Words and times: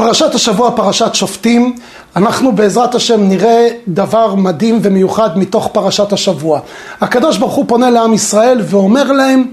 פרשת 0.00 0.34
השבוע, 0.34 0.70
פרשת 0.76 1.14
שופטים, 1.14 1.76
אנחנו 2.16 2.52
בעזרת 2.52 2.94
השם 2.94 3.28
נראה 3.28 3.68
דבר 3.88 4.34
מדהים 4.34 4.78
ומיוחד 4.82 5.38
מתוך 5.38 5.68
פרשת 5.72 6.12
השבוע. 6.12 6.60
הקדוש 7.00 7.38
ברוך 7.38 7.54
הוא 7.54 7.64
פונה 7.68 7.90
לעם 7.90 8.14
ישראל 8.14 8.60
ואומר 8.64 9.12
להם, 9.12 9.44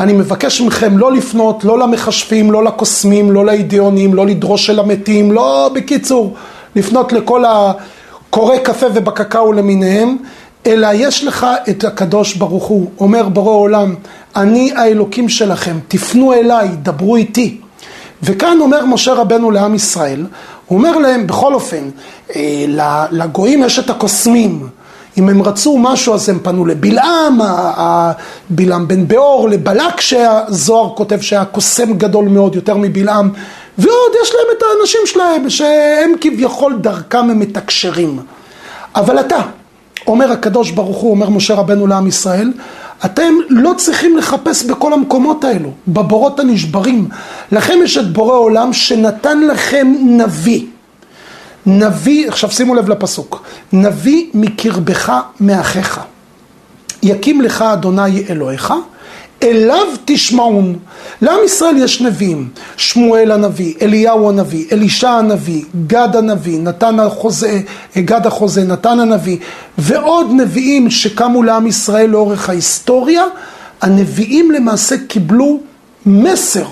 אני 0.00 0.12
מבקש 0.12 0.60
מכם 0.60 0.98
לא 0.98 1.12
לפנות, 1.12 1.64
לא 1.64 1.78
למחשבים, 1.78 2.52
לא 2.52 2.64
לקוסמים, 2.64 3.30
לא 3.30 3.46
לאידיונים, 3.46 4.14
לא 4.14 4.26
לדרוש 4.26 4.70
אל 4.70 4.78
המתים, 4.78 5.32
לא 5.32 5.70
בקיצור, 5.74 6.34
לפנות 6.76 7.12
לכל 7.12 7.44
הקורא 7.44 8.56
קפה 8.56 8.86
ובקקאו 8.94 9.52
למיניהם, 9.52 10.16
אלא 10.66 10.88
יש 10.94 11.24
לך 11.24 11.46
את 11.70 11.84
הקדוש 11.84 12.34
ברוך 12.34 12.64
הוא, 12.64 12.90
אומר 13.00 13.28
ברוא 13.28 13.60
עולם, 13.60 13.94
אני 14.36 14.72
האלוקים 14.76 15.28
שלכם, 15.28 15.78
תפנו 15.88 16.32
אליי, 16.32 16.68
דברו 16.82 17.16
איתי. 17.16 17.61
וכאן 18.22 18.58
אומר 18.60 18.84
משה 18.84 19.12
רבנו 19.14 19.50
לעם 19.50 19.74
ישראל, 19.74 20.26
הוא 20.66 20.78
אומר 20.78 20.98
להם, 20.98 21.26
בכל 21.26 21.54
אופן, 21.54 21.90
אה, 22.36 22.64
לגויים 23.10 23.62
יש 23.62 23.78
את 23.78 23.90
הקוסמים, 23.90 24.68
אם 25.18 25.28
הם 25.28 25.42
רצו 25.42 25.78
משהו 25.78 26.14
אז 26.14 26.28
הם 26.28 26.38
פנו 26.42 26.66
לבלעם, 26.66 27.40
בלעם 28.50 28.88
בן 28.88 29.08
באור, 29.08 29.48
לבלק 29.48 30.00
שהזוהר 30.00 30.94
כותב 30.94 31.20
שהיה 31.20 31.44
קוסם 31.44 31.92
גדול 31.92 32.28
מאוד, 32.28 32.54
יותר 32.54 32.76
מבלעם, 32.76 33.30
ועוד 33.78 34.12
יש 34.22 34.34
להם 34.34 34.56
את 34.58 34.62
האנשים 34.62 35.00
שלהם, 35.06 35.50
שהם 35.50 36.12
כביכול 36.20 36.78
דרכם 36.80 37.18
הם 37.18 37.38
מתקשרים. 37.38 38.18
אבל 38.94 39.20
אתה, 39.20 39.40
אומר 40.06 40.32
הקדוש 40.32 40.70
ברוך 40.70 40.96
הוא, 40.96 41.10
אומר 41.10 41.30
משה 41.30 41.54
רבנו 41.54 41.86
לעם 41.86 42.06
ישראל, 42.06 42.52
אתם 43.04 43.34
לא 43.48 43.74
צריכים 43.76 44.16
לחפש 44.16 44.64
בכל 44.64 44.92
המקומות 44.92 45.44
האלו, 45.44 45.70
בבורות 45.88 46.40
הנשברים. 46.40 47.08
לכם 47.52 47.78
יש 47.84 47.98
את 47.98 48.12
בורא 48.12 48.36
עולם 48.36 48.72
שנתן 48.72 49.40
לכם 49.40 49.94
נביא. 50.00 50.66
נביא, 51.66 52.28
עכשיו 52.28 52.50
שימו 52.50 52.74
לב 52.74 52.88
לפסוק, 52.88 53.42
נביא 53.72 54.26
מקרבך 54.34 55.12
מאחיך. 55.40 56.00
יקים 57.02 57.40
לך 57.40 57.62
אדוני 57.62 58.24
אלוהיך 58.30 58.72
אליו 59.42 59.86
תשמעון. 60.04 60.78
לעם 61.22 61.38
ישראל 61.44 61.76
יש 61.76 62.00
נביאים, 62.00 62.48
שמואל 62.76 63.30
הנביא, 63.30 63.74
אליהו 63.82 64.28
הנביא, 64.28 64.64
אלישע 64.72 65.10
הנביא, 65.10 65.64
גד 65.86 66.16
הנביא, 66.16 66.58
נתן 66.58 67.00
החוזה, 67.00 67.60
גד 67.98 68.26
החוזה, 68.26 68.64
נתן 68.64 69.00
הנביא, 69.00 69.36
ועוד 69.78 70.26
נביאים 70.30 70.90
שקמו 70.90 71.42
לעם 71.42 71.66
ישראל 71.66 72.10
לאורך 72.10 72.48
ההיסטוריה, 72.48 73.24
הנביאים 73.82 74.50
למעשה 74.50 74.96
קיבלו 75.08 75.60
מסר 76.06 76.66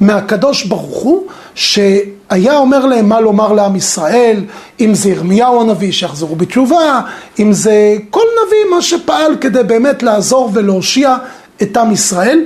מהקדוש 0.00 0.64
ברוך 0.64 1.02
הוא, 1.02 1.24
שהיה 1.54 2.56
אומר 2.56 2.86
להם 2.86 3.08
מה 3.08 3.20
לומר 3.20 3.52
לעם 3.52 3.76
ישראל, 3.76 4.44
אם 4.80 4.94
זה 4.94 5.10
ירמיהו 5.10 5.60
הנביא 5.60 5.92
שיחזרו 5.92 6.36
בתשובה, 6.36 7.00
אם 7.38 7.52
זה 7.52 7.96
כל 8.10 8.24
נביא 8.46 8.76
מה 8.76 8.82
שפעל 8.82 9.36
כדי 9.40 9.62
באמת 9.62 10.02
לעזור 10.02 10.50
ולהושיע 10.54 11.16
את 11.62 11.76
עם 11.76 11.92
ישראל. 11.92 12.44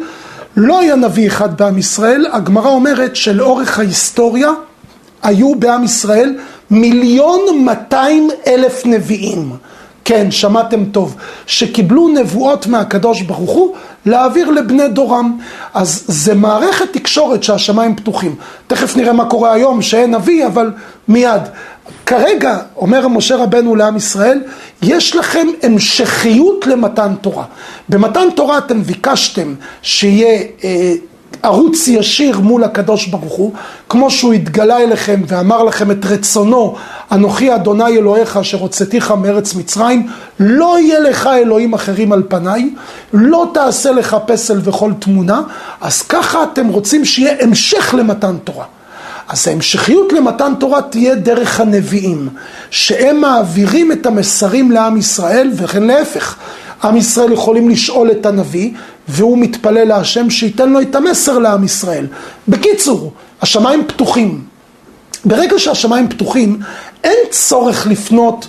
לא 0.56 0.78
היה 0.78 0.96
נביא 0.96 1.26
אחד 1.26 1.56
בעם 1.56 1.78
ישראל, 1.78 2.26
הגמרא 2.32 2.68
אומרת 2.68 3.16
שלאורך 3.16 3.78
ההיסטוריה 3.78 4.50
היו 5.22 5.54
בעם 5.54 5.84
ישראל 5.84 6.34
מיליון 6.70 7.40
מאתיים 7.64 8.28
אלף 8.46 8.86
נביאים. 8.86 9.52
כן, 10.04 10.30
שמעתם 10.30 10.84
טוב, 10.84 11.16
שקיבלו 11.46 12.08
נבואות 12.08 12.66
מהקדוש 12.66 13.22
ברוך 13.22 13.50
הוא 13.50 13.74
להעביר 14.06 14.50
לבני 14.50 14.88
דורם. 14.88 15.38
אז 15.74 16.04
זה 16.06 16.34
מערכת 16.34 16.92
תקשורת 16.92 17.42
שהשמיים 17.42 17.96
פתוחים. 17.96 18.34
תכף 18.66 18.96
נראה 18.96 19.12
מה 19.12 19.24
קורה 19.24 19.52
היום, 19.52 19.82
שאין 19.82 20.14
נביא, 20.14 20.46
אבל 20.46 20.72
מיד. 21.08 21.42
כרגע, 22.06 22.58
אומר 22.76 23.08
משה 23.08 23.36
רבנו 23.36 23.76
לעם 23.76 23.96
ישראל, 23.96 24.40
יש 24.82 25.16
לכם 25.16 25.46
המשכיות 25.62 26.66
למתן 26.66 27.14
תורה. 27.20 27.44
במתן 27.88 28.28
תורה 28.36 28.58
אתם 28.58 28.82
ביקשתם 28.82 29.54
שיהיה 29.82 30.42
אה, 30.64 30.92
ערוץ 31.42 31.88
ישיר 31.88 32.40
מול 32.40 32.64
הקדוש 32.64 33.06
ברוך 33.06 33.32
הוא, 33.32 33.52
כמו 33.88 34.10
שהוא 34.10 34.32
התגלה 34.32 34.78
אליכם 34.78 35.20
ואמר 35.26 35.62
לכם 35.62 35.90
את 35.90 36.04
רצונו, 36.04 36.74
אנוכי 37.12 37.54
אדוני 37.54 37.98
אלוהיך 37.98 38.36
אשר 38.36 38.58
הוצאתיך 38.58 39.10
מארץ 39.10 39.54
מצרים, 39.54 40.08
לא 40.40 40.78
יהיה 40.80 41.00
לך 41.00 41.26
אלוהים 41.26 41.74
אחרים 41.74 42.12
על 42.12 42.22
פניי, 42.28 42.70
לא 43.12 43.50
תעשה 43.54 43.90
לך 43.90 44.16
פסל 44.26 44.60
וכל 44.64 44.92
תמונה, 44.98 45.42
אז 45.80 46.02
ככה 46.02 46.42
אתם 46.42 46.68
רוצים 46.68 47.04
שיהיה 47.04 47.34
המשך 47.40 47.94
למתן 47.98 48.36
תורה. 48.44 48.64
אז 49.32 49.48
ההמשכיות 49.48 50.12
למתן 50.12 50.52
תורה 50.60 50.82
תהיה 50.82 51.14
דרך 51.14 51.60
הנביאים, 51.60 52.28
שהם 52.70 53.20
מעבירים 53.20 53.92
את 53.92 54.06
המסרים 54.06 54.70
לעם 54.70 54.96
ישראל, 54.96 55.50
וכן 55.56 55.82
להפך. 55.82 56.36
עם 56.84 56.96
ישראל 56.96 57.32
יכולים 57.32 57.68
לשאול 57.68 58.10
את 58.10 58.26
הנביא, 58.26 58.70
והוא 59.08 59.38
מתפלל 59.38 59.88
להשם 59.88 60.30
שייתן 60.30 60.70
לו 60.70 60.80
את 60.80 60.94
המסר 60.94 61.38
לעם 61.38 61.64
ישראל. 61.64 62.06
בקיצור, 62.48 63.12
השמיים 63.42 63.84
פתוחים. 63.86 64.44
ברגע 65.24 65.58
שהשמיים 65.58 66.08
פתוחים, 66.08 66.58
אין 67.04 67.18
צורך 67.30 67.86
לפנות 67.86 68.48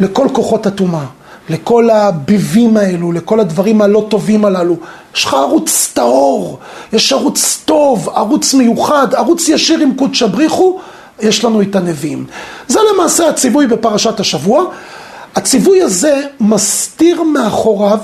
לכל 0.00 0.28
כוחות 0.32 0.66
הטומאה. 0.66 1.04
לכל 1.50 1.90
הביבים 1.90 2.76
האלו, 2.76 3.12
לכל 3.12 3.40
הדברים 3.40 3.82
הלא 3.82 4.06
טובים 4.10 4.44
הללו. 4.44 4.76
יש 5.18 5.24
לך 5.24 5.34
ערוץ 5.34 5.90
טהור, 5.94 6.58
יש 6.92 7.12
ערוץ 7.12 7.62
טוב, 7.64 8.08
ערוץ 8.08 8.54
מיוחד, 8.54 9.14
ערוץ 9.14 9.48
ישיר 9.48 9.78
עם 9.78 9.94
קודשא 9.94 10.26
בריחו, 10.26 10.78
יש 11.20 11.44
לנו 11.44 11.62
את 11.62 11.76
הנביאים. 11.76 12.26
זה 12.68 12.78
למעשה 12.94 13.28
הציווי 13.28 13.66
בפרשת 13.66 14.20
השבוע. 14.20 14.64
הציווי 15.36 15.82
הזה 15.82 16.22
מסתיר 16.40 17.22
מאחוריו 17.22 17.98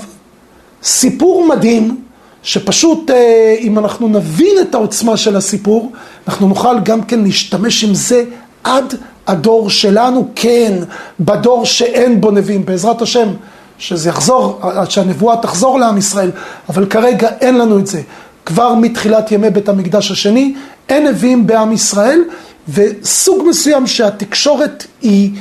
סיפור 0.83 1.47
מדהים, 1.47 2.01
שפשוט 2.43 3.11
אה, 3.11 3.55
אם 3.59 3.79
אנחנו 3.79 4.07
נבין 4.07 4.55
את 4.61 4.75
העוצמה 4.75 5.17
של 5.17 5.35
הסיפור, 5.35 5.91
אנחנו 6.27 6.47
נוכל 6.47 6.79
גם 6.79 7.03
כן 7.03 7.19
להשתמש 7.19 7.83
עם 7.83 7.93
זה 7.93 8.23
עד 8.63 8.95
הדור 9.27 9.69
שלנו, 9.69 10.29
כן, 10.35 10.73
בדור 11.19 11.65
שאין 11.65 12.21
בו 12.21 12.31
נביאים, 12.31 12.65
בעזרת 12.65 13.01
השם, 13.01 13.29
שזה 13.77 14.09
יחזור, 14.09 14.61
שהנבואה 14.89 15.37
תחזור 15.37 15.79
לעם 15.79 15.97
ישראל, 15.97 16.31
אבל 16.69 16.85
כרגע 16.85 17.29
אין 17.41 17.57
לנו 17.57 17.79
את 17.79 17.87
זה. 17.87 18.01
כבר 18.45 18.73
מתחילת 18.73 19.31
ימי 19.31 19.49
בית 19.49 19.69
המקדש 19.69 20.11
השני, 20.11 20.55
אין 20.89 21.07
נביאים 21.07 21.47
בעם 21.47 21.71
ישראל, 21.71 22.21
וסוג 22.69 23.43
מסוים 23.49 23.87
שהתקשורת 23.87 24.85
היא, 25.01 25.31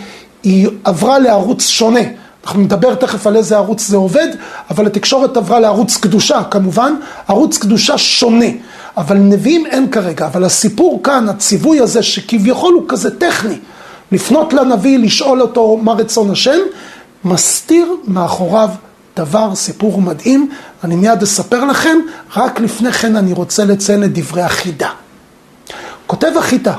היא 0.42 0.68
עברה 0.84 1.18
לערוץ 1.18 1.66
שונה. 1.66 2.00
אנחנו 2.44 2.60
נדבר 2.60 2.94
תכף 2.94 3.26
על 3.26 3.36
איזה 3.36 3.56
ערוץ 3.56 3.86
זה 3.86 3.96
עובד, 3.96 4.28
אבל 4.70 4.86
התקשורת 4.86 5.36
עברה 5.36 5.60
לערוץ 5.60 5.96
קדושה 5.96 6.42
כמובן, 6.50 6.94
ערוץ 7.28 7.58
קדושה 7.58 7.98
שונה. 7.98 8.46
אבל 8.96 9.16
נביאים 9.16 9.66
אין 9.66 9.90
כרגע, 9.90 10.26
אבל 10.26 10.44
הסיפור 10.44 11.00
כאן, 11.04 11.28
הציווי 11.28 11.80
הזה 11.80 12.02
שכביכול 12.02 12.74
הוא 12.74 12.84
כזה 12.88 13.18
טכני, 13.18 13.58
לפנות 14.12 14.52
לנביא, 14.52 14.98
לשאול 14.98 15.42
אותו 15.42 15.76
מה 15.82 15.92
רצון 15.92 16.30
השם, 16.30 16.58
מסתיר 17.24 17.96
מאחוריו 18.04 18.70
דבר, 19.16 19.54
סיפור 19.54 20.02
מדהים, 20.02 20.50
אני 20.84 20.96
מיד 20.96 21.22
אספר 21.22 21.64
לכם, 21.64 21.98
רק 22.36 22.60
לפני 22.60 22.92
כן 22.92 23.16
אני 23.16 23.32
רוצה 23.32 23.64
לציין 23.64 24.04
את 24.04 24.12
דברי 24.12 24.42
החידה. 24.42 24.90
כותב 26.06 26.32
החידה, 26.38 26.74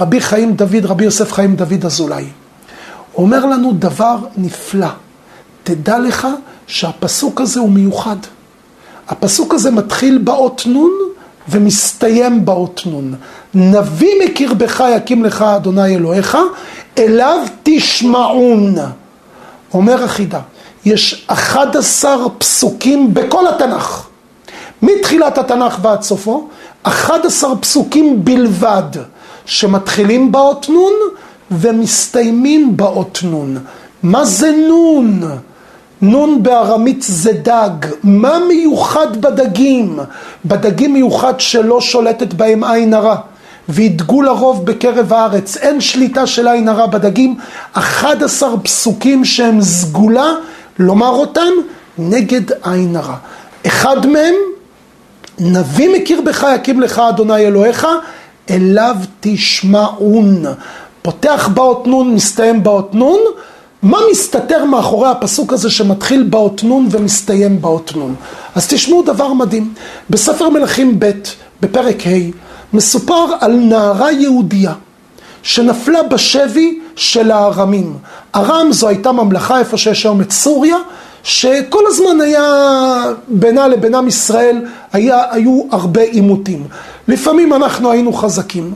רבי 0.00 0.20
חיים 0.20 0.52
דוד, 0.54 0.84
רבי 0.84 1.04
יוסף 1.04 1.32
חיים 1.32 1.56
דוד 1.56 1.84
אזולאי, 1.84 2.24
אומר 3.14 3.46
לנו 3.46 3.72
דבר 3.72 4.16
נפלא, 4.36 4.88
תדע 5.62 5.98
לך 5.98 6.28
שהפסוק 6.66 7.40
הזה 7.40 7.60
הוא 7.60 7.70
מיוחד. 7.70 8.16
הפסוק 9.08 9.54
הזה 9.54 9.70
מתחיל 9.70 10.18
באות 10.18 10.62
נון 10.66 10.90
ומסתיים 11.48 12.44
באות 12.44 12.82
נון. 12.86 13.14
נביא 13.54 14.14
מקרבך 14.24 14.84
יקים 14.96 15.24
לך 15.24 15.42
אדוני 15.42 15.96
אלוהיך, 15.96 16.38
אליו 16.98 17.38
תשמעון. 17.62 18.74
אומר 19.74 20.04
החידה, 20.04 20.40
יש 20.84 21.24
11 21.26 22.28
פסוקים 22.38 23.14
בכל 23.14 23.46
התנ"ך. 23.46 24.06
מתחילת 24.82 25.38
התנ"ך 25.38 25.78
ועד 25.82 26.02
סופו, 26.02 26.48
11 26.82 27.56
פסוקים 27.56 28.24
בלבד, 28.24 28.82
שמתחילים 29.46 30.32
באות 30.32 30.68
נון 30.68 30.92
ומסתיימים 31.50 32.76
באות 32.76 33.18
נון. 33.22 33.58
מה 34.02 34.24
זה 34.24 34.50
נון? 34.68 35.20
נון 36.02 36.42
בארמית 36.42 37.02
זה 37.02 37.32
דג. 37.32 37.70
מה 38.02 38.38
מיוחד 38.48 39.16
בדגים? 39.20 39.98
בדגים 40.44 40.92
מיוחד 40.92 41.40
שלא 41.40 41.80
שולטת 41.80 42.34
בהם 42.34 42.64
עין 42.64 42.94
הרע. 42.94 43.16
וידגו 43.70 44.22
לרוב 44.22 44.66
בקרב 44.66 45.12
הארץ. 45.12 45.56
אין 45.56 45.80
שליטה 45.80 46.26
של 46.26 46.48
עין 46.48 46.68
הרע 46.68 46.86
בדגים. 46.86 47.36
11 47.72 48.58
פסוקים 48.62 49.24
שהם 49.24 49.62
סגולה, 49.62 50.28
לומר 50.78 51.08
אותם 51.08 51.50
נגד 51.98 52.42
עין 52.62 52.96
הרע. 52.96 53.16
אחד 53.66 54.06
מהם, 54.06 54.34
נביא 55.38 55.88
מקרבך 55.96 56.46
יקים 56.54 56.80
לך 56.80 56.98
אדוני 56.98 57.46
אלוהיך, 57.46 57.86
אליו 58.50 58.96
תשמעון. 59.20 60.44
פותח 61.02 61.48
באות 61.54 61.86
נון, 61.86 62.14
מסתיים 62.14 62.62
באות 62.62 62.94
נון. 62.94 63.20
מה 63.82 63.98
מסתתר 64.10 64.64
מאחורי 64.64 65.08
הפסוק 65.08 65.52
הזה 65.52 65.70
שמתחיל 65.70 66.22
באות 66.22 66.64
נון 66.64 66.88
ומסתיים 66.90 67.60
באות 67.62 67.92
נון? 67.96 68.14
אז 68.54 68.68
תשמעו 68.68 69.02
דבר 69.02 69.32
מדהים. 69.32 69.74
בספר 70.10 70.48
מלכים 70.48 71.00
ב', 71.00 71.10
בפרק 71.60 72.06
ה', 72.06 72.10
מסופר 72.72 73.26
על 73.40 73.52
נערה 73.52 74.12
יהודייה 74.12 74.72
שנפלה 75.42 76.02
בשבי 76.02 76.78
של 76.96 77.30
הארמים. 77.30 77.96
ארם 78.34 78.72
זו 78.72 78.88
הייתה 78.88 79.12
ממלכה 79.12 79.58
איפה 79.58 79.76
שיש 79.76 80.06
היום 80.06 80.20
את 80.20 80.32
סוריה, 80.32 80.76
שכל 81.22 81.82
הזמן 81.86 82.20
היה 82.20 82.44
בינה 83.28 83.68
לבין 83.68 83.94
עם 83.94 84.08
ישראל, 84.08 84.64
היה, 84.92 85.22
היו 85.30 85.62
הרבה 85.70 86.02
עימותים. 86.02 86.66
לפעמים 87.08 87.52
אנחנו 87.52 87.90
היינו 87.90 88.12
חזקים 88.12 88.74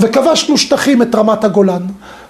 וכבשנו 0.00 0.58
שטחים 0.58 1.02
את 1.02 1.14
רמת 1.14 1.44
הגולן, 1.44 1.82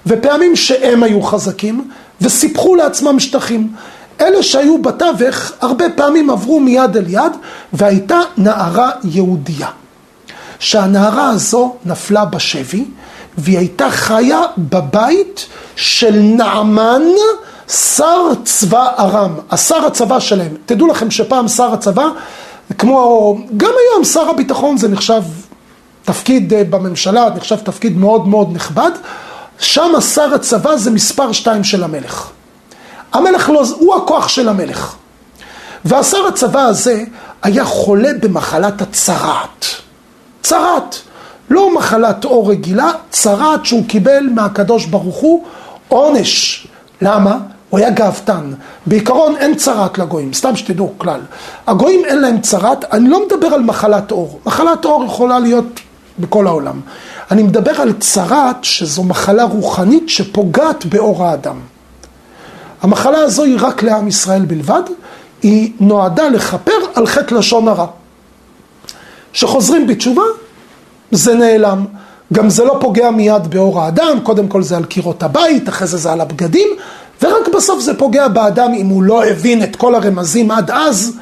ופעמים 0.06 0.56
שהם 0.56 1.02
היו 1.02 1.22
חזקים 1.22 1.88
וסיפחו 2.20 2.74
לעצמם 2.74 3.20
שטחים. 3.20 3.72
אלה 4.20 4.42
שהיו 4.42 4.82
בתווך 4.82 5.52
הרבה 5.60 5.84
פעמים 5.94 6.30
עברו 6.30 6.60
מיד 6.60 6.96
אל 6.96 7.04
יד 7.08 7.32
והייתה 7.72 8.20
נערה 8.36 8.90
יהודייה. 9.04 9.68
שהנערה 10.62 11.28
הזו 11.28 11.76
נפלה 11.84 12.24
בשבי 12.24 12.84
והיא 13.38 13.58
הייתה 13.58 13.90
חיה 13.90 14.40
בבית 14.58 15.46
של 15.76 16.14
נעמן 16.14 17.02
שר 17.68 18.28
צבא 18.44 18.88
ארם, 18.98 19.34
השר 19.50 19.86
הצבא 19.86 20.20
שלהם. 20.20 20.54
תדעו 20.66 20.86
לכם 20.86 21.10
שפעם 21.10 21.48
שר 21.48 21.72
הצבא, 21.72 22.06
כמו, 22.78 23.38
גם 23.56 23.70
היום 23.90 24.04
שר 24.04 24.30
הביטחון 24.30 24.76
זה 24.76 24.88
נחשב 24.88 25.22
תפקיד 26.04 26.54
אה, 26.54 26.64
בממשלה, 26.64 27.28
נחשב 27.36 27.56
תפקיד 27.56 27.96
מאוד 27.96 28.28
מאוד 28.28 28.48
נכבד, 28.52 28.90
שם 29.58 30.00
שר 30.14 30.34
הצבא 30.34 30.76
זה 30.76 30.90
מספר 30.90 31.32
שתיים 31.32 31.64
של 31.64 31.84
המלך. 31.84 32.30
המלך 33.12 33.50
לא, 33.50 33.64
הוא 33.78 33.94
הכוח 33.94 34.28
של 34.28 34.48
המלך. 34.48 34.94
והשר 35.84 36.26
הצבא 36.26 36.60
הזה 36.60 37.04
היה 37.42 37.64
חולה 37.64 38.10
במחלת 38.20 38.82
הצרעת. 38.82 39.82
צרעת. 40.42 40.96
לא 41.50 41.74
מחלת 41.74 42.24
עור 42.24 42.50
רגילה, 42.50 42.90
צרעת 43.10 43.66
שהוא 43.66 43.84
קיבל 43.86 44.28
מהקדוש 44.34 44.86
ברוך 44.86 45.16
הוא 45.16 45.44
עונש. 45.88 46.66
למה? 47.02 47.38
הוא 47.70 47.78
היה 47.78 47.90
גאוותן. 47.90 48.52
בעיקרון 48.86 49.36
אין 49.36 49.54
צרעת 49.54 49.98
לגויים, 49.98 50.32
סתם 50.32 50.56
שתדעו 50.56 50.92
כלל. 50.98 51.20
הגויים 51.66 52.04
אין 52.04 52.20
להם 52.20 52.40
צרעת, 52.40 52.84
אני 52.92 53.08
לא 53.08 53.26
מדבר 53.26 53.46
על 53.46 53.62
מחלת 53.62 54.10
עור. 54.10 54.40
מחלת 54.46 54.84
עור 54.84 55.04
יכולה 55.04 55.38
להיות 55.38 55.80
בכל 56.18 56.46
העולם. 56.46 56.80
אני 57.30 57.42
מדבר 57.42 57.80
על 57.80 57.92
צרעת 57.92 58.56
שזו 58.62 59.04
מחלה 59.04 59.44
רוחנית 59.44 60.08
שפוגעת 60.08 60.86
באור 60.86 61.24
האדם. 61.24 61.56
המחלה 62.82 63.18
הזו 63.18 63.44
היא 63.44 63.56
רק 63.60 63.82
לעם 63.82 64.08
ישראל 64.08 64.42
בלבד, 64.42 64.82
היא 65.42 65.72
נועדה 65.80 66.28
לכפר 66.28 66.72
על 66.94 67.06
חטא 67.06 67.34
לשון 67.34 67.68
הרע. 67.68 67.86
כשחוזרים 69.32 69.86
בתשובה, 69.86 70.22
זה 71.10 71.34
נעלם. 71.34 71.84
גם 72.32 72.50
זה 72.50 72.64
לא 72.64 72.76
פוגע 72.80 73.10
מיד 73.10 73.46
באור 73.46 73.80
האדם, 73.80 74.18
קודם 74.22 74.48
כל 74.48 74.62
זה 74.62 74.76
על 74.76 74.84
קירות 74.84 75.22
הבית, 75.22 75.68
אחרי 75.68 75.86
זה 75.86 75.96
זה 75.96 76.12
על 76.12 76.20
הבגדים, 76.20 76.68
ורק 77.22 77.48
בסוף 77.54 77.80
זה 77.80 77.98
פוגע 77.98 78.28
באדם 78.28 78.72
אם 78.74 78.86
הוא 78.86 79.02
לא 79.02 79.24
הבין 79.24 79.62
את 79.62 79.76
כל 79.76 79.94
הרמזים 79.94 80.50
עד 80.50 80.70
אז, 80.70 81.16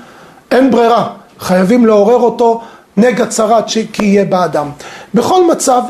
אין 0.50 0.70
ברירה, 0.70 1.08
חייבים 1.40 1.86
לעורר 1.86 2.16
אותו 2.16 2.60
נגע 2.96 3.26
צרת 3.26 3.64
כי 3.92 4.04
יהיה 4.04 4.24
באדם. 4.24 4.70
בכל 5.14 5.46
מצב, 5.50 5.82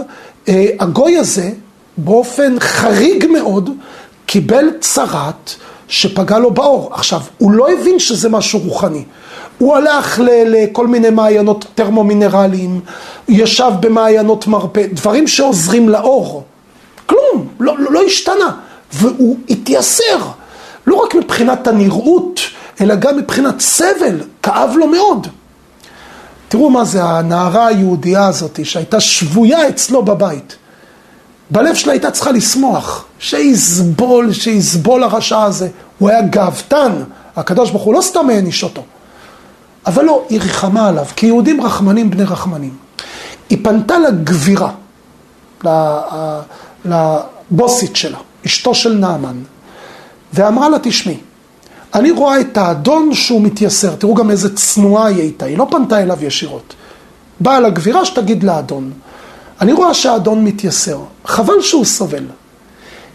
אה, 0.49 0.67
הגוי 0.81 1.19
הזה 1.19 1.51
באופן 1.97 2.61
חריג 2.61 3.27
מאוד 3.27 3.71
קיבל 4.27 4.65
צרת 4.81 5.55
שפגע 5.91 6.39
לו 6.39 6.51
באור. 6.51 6.89
עכשיו, 6.93 7.21
הוא 7.39 7.53
לא 7.53 7.73
הבין 7.73 7.99
שזה 7.99 8.29
משהו 8.29 8.59
רוחני. 8.59 9.05
הוא 9.59 9.77
הלך 9.77 10.21
לכל 10.25 10.87
מיני 10.87 11.11
מעיינות 11.11 11.65
טרמומינרליים, 11.75 12.81
ישב 13.29 13.71
במעיינות 13.81 14.47
מרפא, 14.47 14.87
דברים 14.93 15.29
שעוזרים 15.29 15.89
לאור. 15.89 16.45
כלום, 17.07 17.49
לא, 17.61 17.79
לא, 17.79 17.93
לא 17.93 18.03
השתנה. 18.03 18.57
והוא 18.93 19.37
התייסר, 19.49 20.19
לא 20.87 20.95
רק 20.95 21.15
מבחינת 21.15 21.67
הנראות, 21.67 22.41
אלא 22.81 22.95
גם 22.95 23.17
מבחינת 23.17 23.61
סבל, 23.61 24.21
כאב 24.43 24.71
לו 24.77 24.87
מאוד. 24.87 25.27
תראו 26.49 26.71
מה 26.71 26.85
זה 26.85 27.05
הנערה 27.05 27.67
היהודייה 27.67 28.27
הזאת 28.27 28.61
שהייתה 28.65 29.01
שבויה 29.01 29.69
אצלו 29.69 30.03
בבית. 30.03 30.57
בלב 31.51 31.75
שלה 31.75 31.93
הייתה 31.93 32.11
צריכה 32.11 32.33
לשמוח, 32.33 33.05
שיסבול, 33.19 34.33
שיסבול 34.33 35.03
הרשע 35.03 35.43
הזה. 35.43 35.69
הוא 35.99 36.09
היה 36.09 36.23
גאוותן, 36.23 36.93
הקדוש 37.37 37.71
ברוך 37.71 37.83
הוא 37.83 37.95
לא 37.95 38.01
סתם 38.01 38.31
העניש 38.31 38.63
אותו. 38.63 38.83
אבל 39.87 40.05
לא, 40.05 40.25
היא 40.29 40.41
ריחמה 40.41 40.89
עליו, 40.89 41.05
כי 41.17 41.27
יהודים 41.27 41.61
רחמנים 41.61 42.11
בני 42.11 42.25
רחמנים. 42.25 42.77
היא 43.51 43.59
פנתה 43.63 43.95
לגבירה, 43.99 44.71
לבוסית 46.85 47.97
שלה, 47.97 48.19
אשתו 48.47 48.75
של 48.75 48.93
נעמן, 48.93 49.37
ואמרה 50.33 50.69
לה, 50.69 50.79
תשמעי, 50.79 51.17
אני 51.95 52.11
רואה 52.11 52.41
את 52.41 52.59
האדון 52.59 53.15
שהוא 53.15 53.43
מתייסר, 53.43 53.95
תראו 53.95 54.15
גם 54.15 54.31
איזה 54.31 54.57
צנועה 54.57 55.07
היא 55.07 55.21
הייתה, 55.21 55.47
היא 55.47 55.59
לא 55.59 55.67
פנתה 55.71 56.03
אליו 56.03 56.25
ישירות. 56.25 56.75
באה 57.41 57.61
לגבירה 57.61 58.05
שתגיד 58.05 58.43
לאדון, 58.43 58.91
אני 59.61 59.73
רואה 59.73 59.95
שהאדון 59.95 60.45
מתייסר, 60.45 60.99
חבל 61.25 61.61
שהוא 61.61 61.85
סובל. 61.85 62.25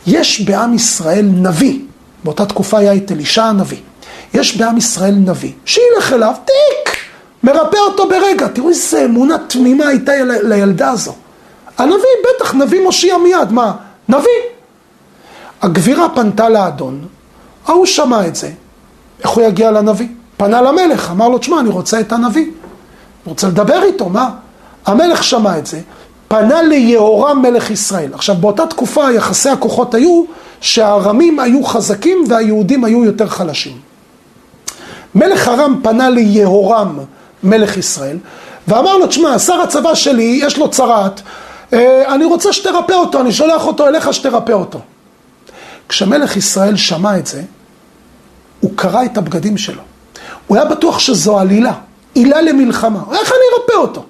יש 0.07 0.41
בעם 0.41 0.73
ישראל 0.73 1.25
נביא, 1.25 1.79
באותה 2.23 2.45
תקופה 2.45 2.79
היה 2.79 2.95
את 2.95 3.11
אלישע 3.11 3.43
הנביא. 3.43 3.77
יש 4.33 4.57
בעם 4.57 4.77
ישראל 4.77 5.15
נביא, 5.15 5.51
שילך 5.65 6.13
אליו, 6.13 6.33
תיק, 6.45 6.95
מרפא 7.43 7.77
אותו 7.77 8.09
ברגע. 8.09 8.47
תראו 8.47 8.69
איזה 8.69 9.05
אמונה 9.05 9.35
תמימה 9.47 9.87
הייתה 9.87 10.11
לילדה 10.23 10.91
הזו. 10.91 11.15
הנביא, 11.77 12.09
בטח, 12.35 12.55
נביא 12.55 12.83
מושיע 12.83 13.17
מיד, 13.17 13.51
מה? 13.51 13.73
נביא. 14.09 14.41
הגבירה 15.61 16.09
פנתה 16.09 16.49
לאדון, 16.49 17.07
ההוא 17.67 17.85
שמע 17.85 18.27
את 18.27 18.35
זה, 18.35 18.51
איך 19.19 19.29
הוא 19.29 19.43
יגיע 19.43 19.71
לנביא? 19.71 20.07
פנה 20.37 20.61
למלך, 20.61 21.11
אמר 21.11 21.29
לו, 21.29 21.37
תשמע, 21.37 21.59
אני 21.59 21.69
רוצה 21.69 21.99
את 21.99 22.11
הנביא. 22.11 22.43
אני 22.43 22.51
רוצה 23.25 23.47
לדבר 23.47 23.83
איתו, 23.83 24.09
מה? 24.09 24.29
המלך 24.85 25.23
שמע 25.23 25.57
את 25.57 25.65
זה, 25.65 25.79
פנה 26.27 26.61
ליהורם 26.61 27.41
מלך 27.41 27.71
ישראל. 27.71 28.13
עכשיו, 28.13 28.35
באותה 28.35 28.67
תקופה 28.67 29.11
יחסי 29.11 29.49
הכוחות 29.49 29.93
היו 29.93 30.23
שהארמים 30.61 31.39
היו 31.39 31.63
חזקים 31.63 32.23
והיהודים 32.29 32.83
היו 32.83 33.05
יותר 33.05 33.27
חלשים. 33.27 33.77
מלך 35.15 35.47
ארם 35.47 35.79
פנה 35.83 36.09
ליהורם, 36.09 36.99
מלך 37.43 37.77
ישראל, 37.77 38.17
ואמר 38.67 38.97
לו, 38.97 39.07
תשמע, 39.07 39.39
שר 39.39 39.61
הצבא 39.61 39.95
שלי, 39.95 40.39
יש 40.43 40.57
לו 40.57 40.71
צרעת, 40.71 41.21
אה, 41.73 42.15
אני 42.15 42.25
רוצה 42.25 42.53
שתרפא 42.53 42.93
אותו, 42.93 43.21
אני 43.21 43.31
שולח 43.31 43.67
אותו 43.67 43.87
אליך 43.87 44.13
שתרפא 44.13 44.51
אותו. 44.51 44.79
כשמלך 45.89 46.37
ישראל 46.37 46.75
שמע 46.75 47.17
את 47.17 47.27
זה, 47.27 47.41
הוא 48.59 48.71
קרע 48.75 49.05
את 49.05 49.17
הבגדים 49.17 49.57
שלו. 49.57 49.81
הוא 50.47 50.57
היה 50.57 50.65
בטוח 50.65 50.99
שזו 50.99 51.39
עלילה, 51.39 51.73
עילה 52.13 52.41
למלחמה. 52.41 52.99
איך 53.11 53.31
אני 53.31 53.61
ארפא 53.61 53.73
אותו? 53.73 54.05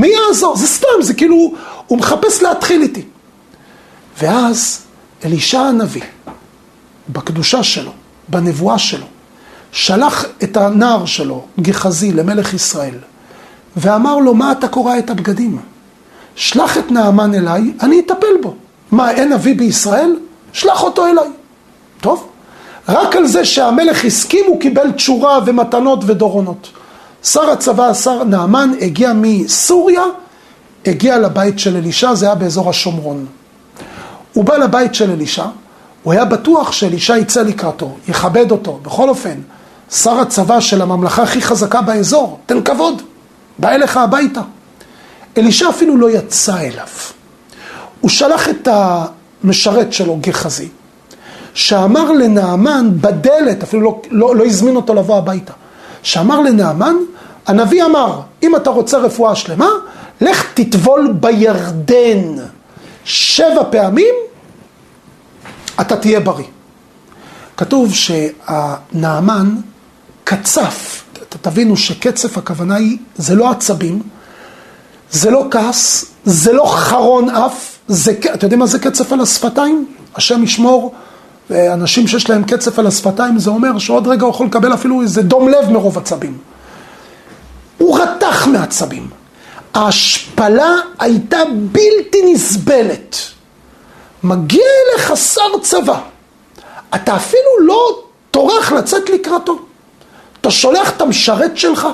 מי 0.00 0.08
יעזור? 0.08 0.56
זה 0.56 0.66
סתם, 0.66 0.86
זה 1.00 1.14
כאילו, 1.14 1.52
הוא 1.86 1.98
מחפש 1.98 2.42
להתחיל 2.42 2.82
איתי. 2.82 3.02
ואז 4.18 4.80
אלישע 5.24 5.60
הנביא, 5.60 6.02
בקדושה 7.08 7.62
שלו, 7.62 7.92
בנבואה 8.28 8.78
שלו, 8.78 9.06
שלח 9.72 10.24
את 10.42 10.56
הנער 10.56 11.06
שלו, 11.06 11.44
גחזי, 11.60 12.12
למלך 12.12 12.54
ישראל, 12.54 12.94
ואמר 13.76 14.18
לו, 14.18 14.34
מה 14.34 14.52
אתה 14.52 14.68
קורע 14.68 14.98
את 14.98 15.10
הבגדים? 15.10 15.58
שלח 16.34 16.78
את 16.78 16.90
נעמן 16.90 17.34
אליי, 17.34 17.72
אני 17.82 18.00
אטפל 18.00 18.36
בו. 18.42 18.54
מה, 18.90 19.10
אין 19.10 19.32
אבי 19.32 19.54
בישראל? 19.54 20.16
שלח 20.52 20.82
אותו 20.82 21.06
אליי. 21.06 21.28
טוב, 22.00 22.28
רק 22.88 23.16
על 23.16 23.26
זה 23.26 23.44
שהמלך 23.44 24.04
הסכים 24.04 24.44
הוא 24.46 24.60
קיבל 24.60 24.92
תשורה 24.92 25.38
ומתנות 25.46 26.04
ודורונות. 26.06 26.70
שר 27.24 27.50
הצבא, 27.50 27.94
שר 27.94 28.24
נעמן, 28.24 28.70
הגיע 28.80 29.12
מסוריה, 29.14 30.02
הגיע 30.86 31.18
לבית 31.18 31.58
של 31.58 31.76
אלישע, 31.76 32.14
זה 32.14 32.26
היה 32.26 32.34
באזור 32.34 32.70
השומרון. 32.70 33.26
הוא 34.32 34.44
בא 34.44 34.56
לבית 34.56 34.94
של 34.94 35.10
אלישע, 35.10 35.44
הוא 36.02 36.12
היה 36.12 36.24
בטוח 36.24 36.72
שאלישע 36.72 37.16
יצא 37.16 37.42
לקראתו, 37.42 37.96
יכבד 38.08 38.50
אותו, 38.50 38.78
בכל 38.82 39.08
אופן. 39.08 39.40
שר 39.90 40.20
הצבא 40.20 40.60
של 40.60 40.82
הממלכה 40.82 41.22
הכי 41.22 41.42
חזקה 41.42 41.82
באזור, 41.82 42.38
תן 42.46 42.62
כבוד, 42.62 43.02
בא 43.58 43.68
אליך 43.68 43.96
הביתה. 43.96 44.40
אלישע 45.38 45.68
אפילו 45.68 45.96
לא 45.96 46.10
יצא 46.10 46.58
אליו. 46.58 46.86
הוא 48.00 48.10
שלח 48.10 48.48
את 48.48 48.68
המשרת 49.44 49.92
שלו, 49.92 50.18
גחזי, 50.20 50.68
שאמר 51.54 52.12
לנעמן 52.12 52.90
בדלת, 53.00 53.62
אפילו 53.62 53.82
לא, 53.82 54.00
לא, 54.10 54.36
לא 54.36 54.44
הזמין 54.44 54.76
אותו 54.76 54.94
לבוא 54.94 55.16
הביתה, 55.16 55.52
שאמר 56.02 56.40
לנעמן, 56.40 56.94
הנביא 57.46 57.84
אמר, 57.84 58.20
אם 58.42 58.56
אתה 58.56 58.70
רוצה 58.70 58.98
רפואה 58.98 59.34
שלמה, 59.34 59.68
לך 60.20 60.46
תטבול 60.54 61.14
בירדן 61.20 62.34
שבע 63.04 63.62
פעמים, 63.70 64.14
אתה 65.80 65.96
תהיה 65.96 66.20
בריא. 66.20 66.46
כתוב 67.56 67.94
שהנעמן 67.94 69.54
קצף, 70.24 71.04
תבינו 71.42 71.76
שקצף 71.76 72.38
הכוונה 72.38 72.74
היא, 72.74 72.98
זה 73.16 73.34
לא 73.34 73.50
עצבים, 73.50 74.02
זה 75.10 75.30
לא 75.30 75.46
כעס, 75.50 76.04
זה 76.24 76.52
לא 76.52 76.64
חרון 76.76 77.30
אף, 77.30 77.78
זה, 77.88 78.12
אתה 78.34 78.44
יודעים 78.44 78.58
מה 78.58 78.66
זה 78.66 78.78
קצף 78.78 79.12
על 79.12 79.20
השפתיים? 79.20 79.86
השם 80.16 80.42
ישמור, 80.42 80.94
אנשים 81.50 82.08
שיש 82.08 82.30
להם 82.30 82.44
קצף 82.44 82.78
על 82.78 82.86
השפתיים, 82.86 83.38
זה 83.38 83.50
אומר 83.50 83.78
שעוד 83.78 84.06
רגע 84.06 84.22
הוא 84.24 84.30
יכול 84.30 84.46
לקבל 84.46 84.74
אפילו 84.74 85.02
איזה 85.02 85.22
דום 85.22 85.48
לב 85.48 85.70
מרוב 85.70 85.98
עצבים. 85.98 86.38
הוא 87.80 87.98
רתח 87.98 88.46
מעצבים. 88.46 89.08
ההשפלה 89.74 90.74
הייתה 90.98 91.38
בלתי 91.72 92.32
נסבלת. 92.32 93.16
מגיע 94.22 94.64
אליך 94.92 95.16
שר 95.16 95.58
צבא, 95.62 96.00
אתה 96.94 97.16
אפילו 97.16 97.60
לא 97.60 98.02
טורח 98.30 98.72
לצאת 98.72 99.10
לקראתו. 99.10 99.58
אתה 100.40 100.50
שולח 100.50 100.90
את 100.90 101.00
המשרת 101.00 101.56
שלך, 101.56 101.88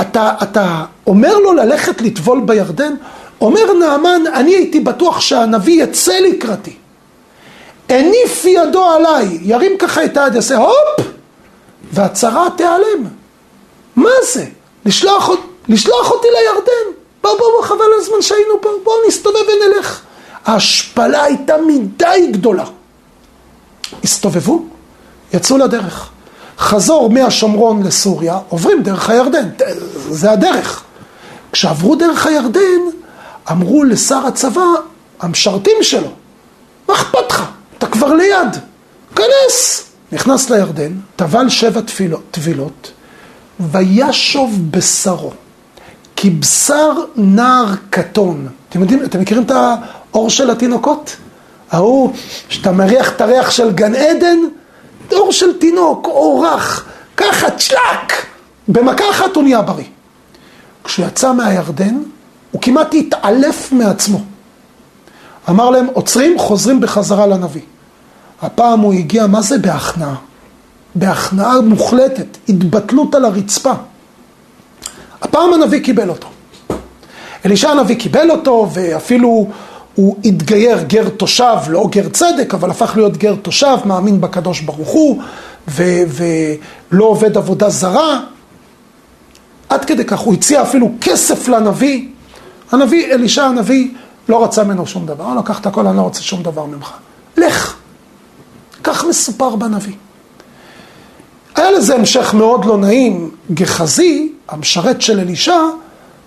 אתה, 0.00 0.32
אתה 0.42 0.84
אומר 1.06 1.38
לו 1.38 1.52
ללכת 1.52 2.00
לטבול 2.00 2.40
בירדן, 2.40 2.94
אומר 3.40 3.72
נעמן, 3.72 4.22
אני 4.34 4.54
הייתי 4.54 4.80
בטוח 4.80 5.20
שהנביא 5.20 5.82
יצא 5.84 6.18
לקראתי. 6.18 6.76
הניף 7.88 8.44
ידו 8.44 8.84
עליי, 8.84 9.38
ירים 9.42 9.78
ככה 9.78 10.04
את 10.04 10.16
היד, 10.16 10.34
יעשה 10.34 10.56
הופ, 10.56 11.06
והצרה 11.92 12.46
תיעלם. 12.56 13.04
מה 13.96 14.10
זה? 14.32 14.44
לשלוח, 14.86 15.30
לשלוח 15.68 16.10
אותי 16.10 16.28
לירדן. 16.28 16.98
בוא, 17.22 17.38
בוא, 17.38 17.46
בוא, 17.56 17.64
חבל 17.64 17.84
על 17.84 18.00
הזמן 18.00 18.22
שהיינו 18.22 18.60
פה, 18.60 18.68
בוא 18.84 18.94
נסתובב 19.08 19.36
ונלך. 19.36 20.00
ההשפלה 20.44 21.22
הייתה 21.22 21.54
מדי 21.66 22.28
גדולה. 22.32 22.64
הסתובבו, 24.04 24.64
יצאו 25.32 25.58
לדרך. 25.58 26.08
חזור 26.58 27.10
מהשומרון 27.10 27.82
לסוריה, 27.82 28.38
עוברים 28.48 28.82
דרך 28.82 29.10
הירדן, 29.10 29.48
זה 30.10 30.30
הדרך. 30.30 30.82
כשעברו 31.52 31.94
דרך 31.94 32.26
הירדן, 32.26 32.80
אמרו 33.50 33.84
לשר 33.84 34.26
הצבא, 34.26 34.66
המשרתים 35.20 35.76
שלו, 35.82 36.08
מה 36.88 36.94
אכפת 36.94 37.30
לך? 37.30 37.44
אתה 37.78 37.86
כבר 37.86 38.14
ליד, 38.14 38.56
כנס. 39.16 39.84
נכנס 40.12 40.50
לירדן, 40.50 40.92
טבל 41.16 41.48
שבע 41.48 41.80
טבילות, 42.30 42.90
וישוב 43.60 44.58
בשרו, 44.70 45.30
כבשר 46.16 46.92
נער 47.16 47.66
קטון. 47.90 48.48
אתם 48.68 48.80
יודעים, 48.80 49.04
אתם 49.04 49.20
מכירים 49.20 49.42
את 49.42 49.50
האור 49.50 50.30
של 50.30 50.50
התינוקות? 50.50 51.16
ההוא, 51.70 52.12
שאתה 52.48 52.72
מריח 52.72 53.12
את 53.12 53.20
הריח 53.20 53.50
של 53.50 53.72
גן 53.72 53.94
עדן, 53.94 54.38
אור 55.12 55.32
של 55.32 55.58
תינוק, 55.58 56.06
אור 56.06 56.46
רך, 56.46 56.84
ככה 57.16 57.50
צ'לק, 57.50 58.26
במכה 58.68 59.04
אחת 59.10 59.36
הוא 59.36 59.42
נהיה 59.42 59.62
בריא. 59.62 59.84
כשהוא 60.84 61.06
יצא 61.06 61.32
מהירדן, 61.32 61.98
הוא 62.50 62.62
כמעט 62.62 62.94
התעלף 62.94 63.72
מעצמו. 63.72 64.20
אמר 65.48 65.70
להם, 65.70 65.86
עוצרים, 65.92 66.38
חוזרים 66.38 66.80
בחזרה 66.80 67.26
לנביא. 67.26 67.62
הפעם 68.42 68.80
הוא 68.80 68.94
הגיע, 68.94 69.26
מה 69.26 69.42
זה 69.42 69.58
בהכנעה? 69.58 70.14
בהכנעה 70.94 71.60
מוחלטת, 71.60 72.26
התבטלות 72.48 73.14
על 73.14 73.24
הרצפה. 73.24 73.72
הפעם 75.22 75.52
הנביא 75.54 75.84
קיבל 75.84 76.08
אותו. 76.08 76.28
אלישע 77.46 77.70
הנביא 77.70 77.96
קיבל 77.96 78.30
אותו, 78.30 78.68
ואפילו 78.72 79.46
הוא 79.94 80.16
התגייר 80.24 80.82
גר 80.82 81.08
תושב, 81.08 81.56
לא 81.68 81.88
גר 81.90 82.08
צדק, 82.08 82.54
אבל 82.54 82.70
הפך 82.70 82.92
להיות 82.96 83.16
גר 83.16 83.34
תושב, 83.42 83.76
מאמין 83.84 84.20
בקדוש 84.20 84.60
ברוך 84.60 84.88
הוא, 84.88 85.22
ו- 85.68 86.02
ולא 86.08 87.04
עובד 87.04 87.36
עבודה 87.36 87.70
זרה. 87.70 88.20
עד 89.68 89.84
כדי 89.84 90.04
כך, 90.04 90.18
הוא 90.18 90.34
הציע 90.34 90.62
אפילו 90.62 90.92
כסף 91.00 91.48
לנביא. 91.48 92.08
הנביא, 92.72 93.14
אלישע 93.14 93.44
הנביא, 93.44 93.88
לא 94.28 94.44
רצה 94.44 94.64
ממנו 94.64 94.86
שום 94.86 95.06
דבר. 95.06 95.24
הוא 95.24 95.36
לקח 95.36 95.60
את 95.60 95.66
הכל, 95.66 95.86
אני 95.86 95.96
לא 95.96 96.02
רוצה 96.02 96.22
שום 96.22 96.42
דבר 96.42 96.66
ממך. 96.66 96.92
לך. 97.36 97.76
כך 98.84 99.04
מסופר 99.04 99.56
בנביא. 99.56 99.94
היה 101.54 101.70
לזה 101.70 101.94
המשך 101.94 102.34
מאוד 102.34 102.64
לא 102.64 102.76
נעים. 102.76 103.30
גחזי, 103.52 104.32
המשרת 104.48 105.02
של 105.02 105.20
אלישע, 105.20 105.56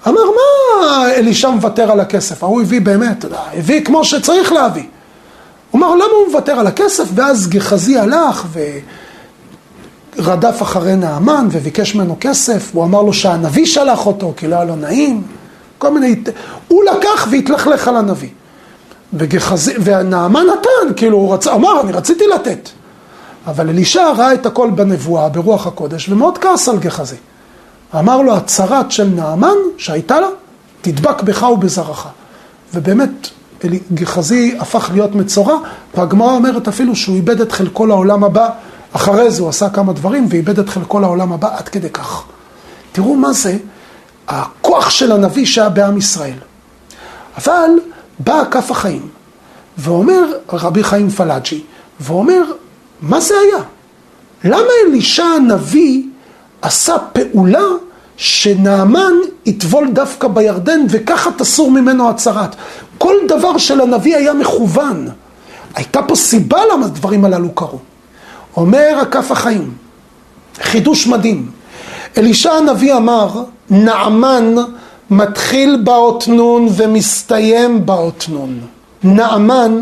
אמר, 0.07 0.21
מה 0.21 1.11
אלישע 1.11 1.49
מוותר 1.49 1.91
על 1.91 1.99
הכסף? 1.99 2.43
ההוא 2.43 2.61
הביא 2.61 2.81
באמת, 2.81 3.25
הביא 3.53 3.83
כמו 3.85 4.05
שצריך 4.05 4.51
להביא. 4.51 4.83
הוא 5.71 5.79
אמר, 5.79 5.95
למה 5.95 6.13
הוא 6.19 6.27
מוותר 6.27 6.59
על 6.59 6.67
הכסף? 6.67 7.05
ואז 7.15 7.47
גחזי 7.47 7.97
הלך 7.97 8.47
ורדף 10.17 10.61
אחרי 10.61 10.95
נעמן 10.95 11.47
וביקש 11.51 11.95
ממנו 11.95 12.17
כסף. 12.19 12.69
הוא 12.73 12.83
אמר 12.83 13.01
לו 13.01 13.13
שהנביא 13.13 13.65
שלח 13.65 14.05
אותו, 14.05 14.33
כי 14.37 14.47
לא 14.47 14.55
היה 14.55 14.65
לו 14.65 14.75
נעים. 14.75 15.23
כל 15.77 15.93
מיני... 15.93 16.15
הוא 16.67 16.83
לקח 16.83 17.27
והתלכלך 17.31 17.87
על 17.87 17.95
הנביא. 17.95 18.29
וגחזי... 19.13 19.73
ונעמן 19.83 20.43
נתן, 20.45 20.93
כאילו 20.95 21.17
הוא 21.17 21.33
רצה, 21.33 21.53
אמר, 21.53 21.81
אני 21.81 21.91
רציתי 21.91 22.23
לתת. 22.35 22.69
אבל 23.47 23.69
אלישע 23.69 24.11
ראה 24.17 24.33
את 24.33 24.45
הכל 24.45 24.69
בנבואה, 24.69 25.29
ברוח 25.29 25.67
הקודש, 25.67 26.09
ומאוד 26.09 26.37
כעס 26.37 26.69
על 26.69 26.77
גחזי. 26.77 27.15
אמר 27.95 28.21
לו, 28.21 28.35
הצרת 28.35 28.91
של 28.91 29.07
נעמן 29.07 29.55
שהייתה 29.77 30.19
לה, 30.19 30.27
תדבק 30.81 31.21
בך 31.21 31.43
ובזרעך. 31.43 32.07
ובאמת, 32.73 33.29
גחזי 33.93 34.55
הפך 34.59 34.89
להיות 34.93 35.15
מצורע, 35.15 35.57
והגמרא 35.95 36.33
אומרת 36.33 36.67
אפילו 36.67 36.95
שהוא 36.95 37.15
איבד 37.15 37.41
את 37.41 37.51
חלקו 37.51 37.85
לעולם 37.85 38.23
הבא. 38.23 38.49
אחרי 38.91 39.31
זה 39.31 39.41
הוא 39.41 39.49
עשה 39.49 39.69
כמה 39.69 39.93
דברים 39.93 40.27
ואיבד 40.29 40.59
את 40.59 40.69
חלקו 40.69 40.99
לעולם 40.99 41.33
הבא 41.33 41.57
עד 41.57 41.69
כדי 41.69 41.89
כך. 41.89 42.23
תראו 42.91 43.15
מה 43.15 43.33
זה 43.33 43.57
הכוח 44.27 44.89
של 44.89 45.11
הנביא 45.11 45.45
שהיה 45.45 45.69
בעם 45.69 45.97
ישראל. 45.97 46.37
אבל 47.37 47.69
בא 48.19 48.43
כף 48.51 48.71
החיים, 48.71 49.07
ואומר 49.77 50.23
רבי 50.53 50.83
חיים 50.83 51.09
פלאג'י, 51.09 51.63
ואומר, 51.99 52.43
מה 53.01 53.19
זה 53.19 53.33
היה? 53.43 53.63
למה 54.43 54.69
אלישע 54.87 55.23
הנביא 55.23 56.03
עשה 56.61 56.95
פעולה 57.13 57.65
שנעמן 58.17 59.13
יטבול 59.45 59.87
דווקא 59.91 60.27
בירדן 60.27 60.79
וככה 60.89 61.31
תסור 61.31 61.71
ממנו 61.71 62.09
הצהרת. 62.09 62.55
כל 62.97 63.15
דבר 63.27 63.57
של 63.57 63.81
הנביא 63.81 64.15
היה 64.15 64.33
מכוון. 64.33 65.07
הייתה 65.75 66.01
פה 66.01 66.15
סיבה 66.15 66.59
למה 66.73 66.85
הדברים 66.85 67.25
הללו 67.25 67.49
קרו. 67.51 67.79
אומר 68.57 68.99
הכף 69.01 69.31
החיים, 69.31 69.73
חידוש 70.61 71.07
מדהים. 71.07 71.51
אלישע 72.17 72.51
הנביא 72.51 72.95
אמר, 72.95 73.43
נעמן 73.69 74.55
מתחיל 75.09 75.81
באות 75.83 76.27
נון 76.27 76.67
ומסתיים 76.75 77.85
באות 77.85 78.25
נון. 78.29 78.59
נעמן 79.03 79.81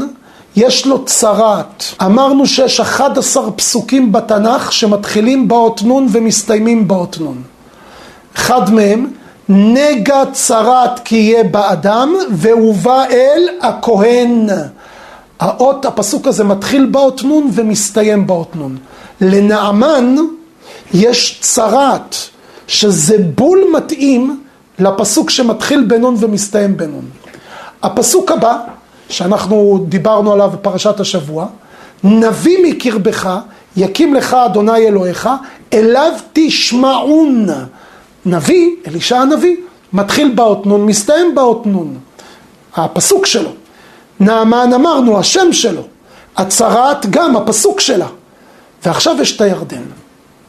יש 0.55 0.85
לו 0.85 1.05
צרת. 1.05 1.83
אמרנו 2.01 2.47
שיש 2.47 2.79
11 2.79 3.51
פסוקים 3.51 4.11
בתנ"ך 4.11 4.71
שמתחילים 4.71 5.47
באות 5.47 5.81
נון 5.81 6.07
ומסתיימים 6.11 6.87
באות 6.87 7.17
נון. 7.19 7.41
אחד 8.35 8.73
מהם, 8.73 9.11
נגע 9.49 10.23
צרת 10.33 10.99
כי 10.99 11.15
יהיה 11.15 11.43
באדם 11.43 12.15
והובא 12.31 13.05
אל 13.05 13.47
הכהן. 13.61 14.47
האות, 15.39 15.85
הפסוק 15.85 16.27
הזה 16.27 16.43
מתחיל 16.43 16.85
באות 16.85 17.23
נון 17.23 17.49
ומסתיים 17.53 18.27
באות 18.27 18.55
נון. 18.55 18.77
לנעמן 19.21 20.15
יש 20.93 21.39
צרת, 21.41 22.15
שזה 22.67 23.15
בול 23.35 23.63
מתאים 23.73 24.41
לפסוק 24.79 25.29
שמתחיל 25.29 25.83
בנון 25.87 26.15
ומסתיים 26.19 26.77
בנון. 26.77 27.05
הפסוק 27.83 28.31
הבא, 28.31 28.57
שאנחנו 29.09 29.85
דיברנו 29.89 30.33
עליו 30.33 30.49
בפרשת 30.53 30.99
השבוע, 30.99 31.45
נביא 32.03 32.57
מקרבך, 32.63 33.39
יקים 33.77 34.13
לך 34.13 34.33
אדוני 34.33 34.87
אלוהיך, 34.87 35.29
אליו 35.73 36.11
תשמעון. 36.33 37.47
נביא, 38.25 38.69
אלישע 38.87 39.17
הנביא, 39.17 39.55
מתחיל 39.93 40.31
באות 40.35 40.65
נון, 40.65 40.85
מסתיים 40.85 41.35
באות 41.35 41.65
נון. 41.65 41.97
הפסוק 42.75 43.25
שלו. 43.25 43.49
נעמן 44.19 44.73
אמרנו, 44.75 45.19
השם 45.19 45.53
שלו. 45.53 45.81
הצהרת 46.37 47.05
גם, 47.09 47.37
הפסוק 47.37 47.79
שלה. 47.79 48.07
ועכשיו 48.85 49.15
יש 49.21 49.35
את 49.35 49.41
הירדן. 49.41 49.83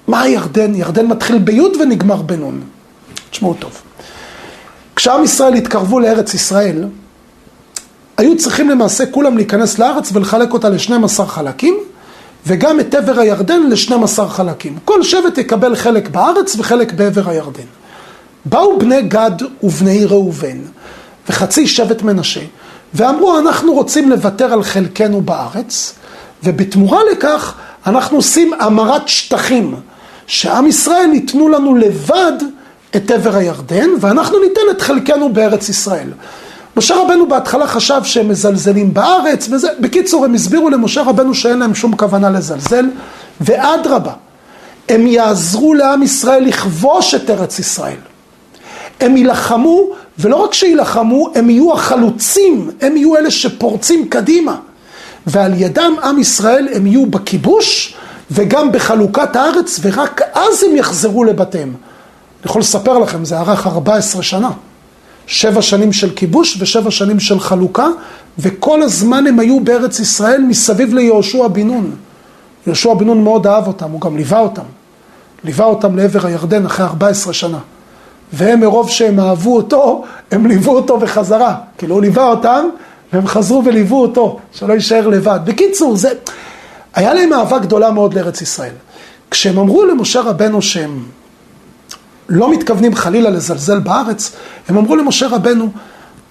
מה 0.09 0.23
הירדן? 0.23 0.75
ירדן 0.75 1.07
מתחיל 1.07 1.39
ביוד 1.39 1.77
ונגמר 1.81 2.23
בנון. 2.23 2.61
תשמעו 3.31 3.55
טוב. 3.55 3.83
כשעם 4.97 5.25
ישראל 5.25 5.55
התקרבו 5.55 6.01
לארץ 6.01 6.35
ישראל, 6.35 6.85
היו 8.17 8.37
צריכים 8.37 8.71
למעשה 8.71 9.07
כולם 9.07 9.37
להיכנס 9.37 9.79
לארץ 9.79 10.11
ולחלק 10.13 10.53
אותה 10.53 10.69
ל-12 10.69 11.25
חלקים, 11.27 11.79
וגם 12.47 12.81
את 12.81 12.95
עבר 12.95 13.21
הירדן 13.21 13.63
ל-12 13.63 14.23
חלקים. 14.29 14.79
כל 14.85 15.03
שבט 15.03 15.39
יקבל 15.39 15.77
חלק 15.77 16.09
בארץ 16.09 16.57
וחלק 16.59 16.93
בעבר 16.93 17.31
הירדן. 17.31 17.67
באו 18.45 18.79
בני 18.79 19.03
גד 19.03 19.31
ובני 19.63 20.05
ראובן 20.05 20.59
וחצי 21.29 21.67
שבט 21.67 22.03
מנשה 22.03 22.41
ואמרו 22.95 23.39
אנחנו 23.39 23.73
רוצים 23.73 24.11
לוותר 24.11 24.53
על 24.53 24.63
חלקנו 24.63 25.21
בארץ 25.21 25.95
ובתמורה 26.45 27.01
לכך 27.13 27.55
אנחנו 27.87 28.17
עושים 28.17 28.53
המרת 28.61 29.09
שטחים 29.09 29.75
שעם 30.27 30.67
ישראל 30.67 31.11
ייתנו 31.15 31.49
לנו 31.49 31.77
לבד 31.77 32.33
את 32.97 33.11
עבר 33.11 33.37
הירדן 33.37 33.89
ואנחנו 34.01 34.39
ניתן 34.39 34.61
את 34.71 34.83
חלקנו 34.83 35.33
בארץ 35.33 35.69
ישראל. 35.69 36.09
משה 36.77 36.95
רבנו 36.97 37.29
בהתחלה 37.29 37.67
חשב 37.67 38.01
שהם 38.05 38.29
מזלזלים 38.29 38.95
בארץ 38.95 39.49
וזה, 39.51 39.69
בקיצור 39.81 40.25
הם 40.25 40.35
הסבירו 40.35 40.71
למשה 40.71 41.03
רבנו 41.03 41.35
שאין 41.35 41.59
להם 41.59 41.75
שום 41.75 41.97
כוונה 41.97 42.31
לזלזל 42.31 42.87
ואדרבה, 43.41 44.13
הם 44.89 45.07
יעזרו 45.07 45.75
לעם 45.75 46.03
ישראל 46.03 46.45
לכבוש 46.45 47.15
את 47.15 47.31
ארץ 47.31 47.59
ישראל. 47.59 47.97
הם 49.01 49.17
יילחמו, 49.17 49.83
ולא 50.19 50.37
רק 50.37 50.55
שיילחמו, 50.55 51.31
הם 51.35 51.51
יהיו 51.51 51.73
החלוצים, 51.73 52.71
הם 52.81 52.97
יהיו 52.97 53.17
אלה 53.17 53.31
שפורצים 53.31 54.09
קדימה. 54.09 54.57
ועל 55.27 55.53
ידם 55.57 55.95
עם 56.05 56.19
ישראל 56.19 56.69
הם 56.75 56.87
יהיו 56.87 57.07
בכיבוש 57.07 57.95
וגם 58.31 58.73
בחלוקת 58.73 59.37
הארץ, 59.37 59.81
ורק 59.83 60.21
אז 60.35 60.63
הם 60.63 60.77
יחזרו 60.77 61.25
לבתיהם. 61.25 61.69
אני 61.69 62.51
יכול 62.51 62.61
לספר 62.61 62.99
לכם, 62.99 63.25
זה 63.25 63.39
ארך 63.39 63.67
14 63.67 64.23
שנה. 64.23 64.51
שבע 65.27 65.63
שנים 65.63 65.93
של 65.93 66.11
כיבוש 66.11 66.57
ושבע 66.61 66.91
שנים 66.91 67.21
של 67.21 67.41
חלוקה, 67.41 67.89
וכל 68.39 68.83
הזמן 68.83 69.27
הם 69.27 69.39
היו 69.39 69.61
בארץ 69.61 70.01
ישראל 70.01 70.43
מסביב 70.43 70.95
ליהושע 70.95 71.49
בן 71.49 71.67
נון. 71.67 71.91
יהושע 72.67 72.95
בן 72.95 73.07
נון 73.07 73.25
מאוד 73.25 73.47
אהב 73.47 73.67
אותם, 73.67 73.91
הוא 73.91 74.01
גם 74.01 74.17
ליווה 74.17 74.39
אותם. 74.39 74.63
ליווה 75.45 75.67
אותם 75.67 75.97
לעבר 75.97 76.27
הירדן 76.27 76.67
אחרי 76.67 76.87
14 76.87 77.33
שנה. 77.33 77.59
והם 78.33 78.61
מרוב 78.61 78.91
שהם 78.91 79.21
אהבו 79.21 79.57
אותו, 79.57 80.05
הם 80.31 80.47
ליוו 80.47 80.73
אותו 80.73 80.99
בחזרה. 80.99 81.55
כאילו 81.79 81.95
הוא 81.95 82.03
ליווה 82.03 82.25
אותם, 82.25 82.67
והם 83.13 83.27
חזרו 83.27 83.63
וליוו 83.65 84.03
אותו, 84.03 84.39
שלא 84.53 84.73
יישאר 84.73 85.09
לבד. 85.09 85.41
בקיצור, 85.45 85.97
זה... 85.97 86.13
היה 86.95 87.15
להם 87.15 87.33
אהבה 87.33 87.59
גדולה 87.59 87.91
מאוד 87.91 88.15
לארץ 88.15 88.43
ישראל. 88.43 88.73
כשהם 89.31 89.59
אמרו 89.59 89.85
למשה 89.85 90.21
רבנו 90.21 90.63
שהם 90.63 91.05
לא 92.29 92.51
מתכוונים 92.51 92.95
חלילה 92.95 93.31
לזלזל 93.31 93.79
בארץ, 93.79 94.33
הם 94.69 94.79
אמרו 94.79 94.97
למשה 94.97 95.29
רבנו, 95.29 95.69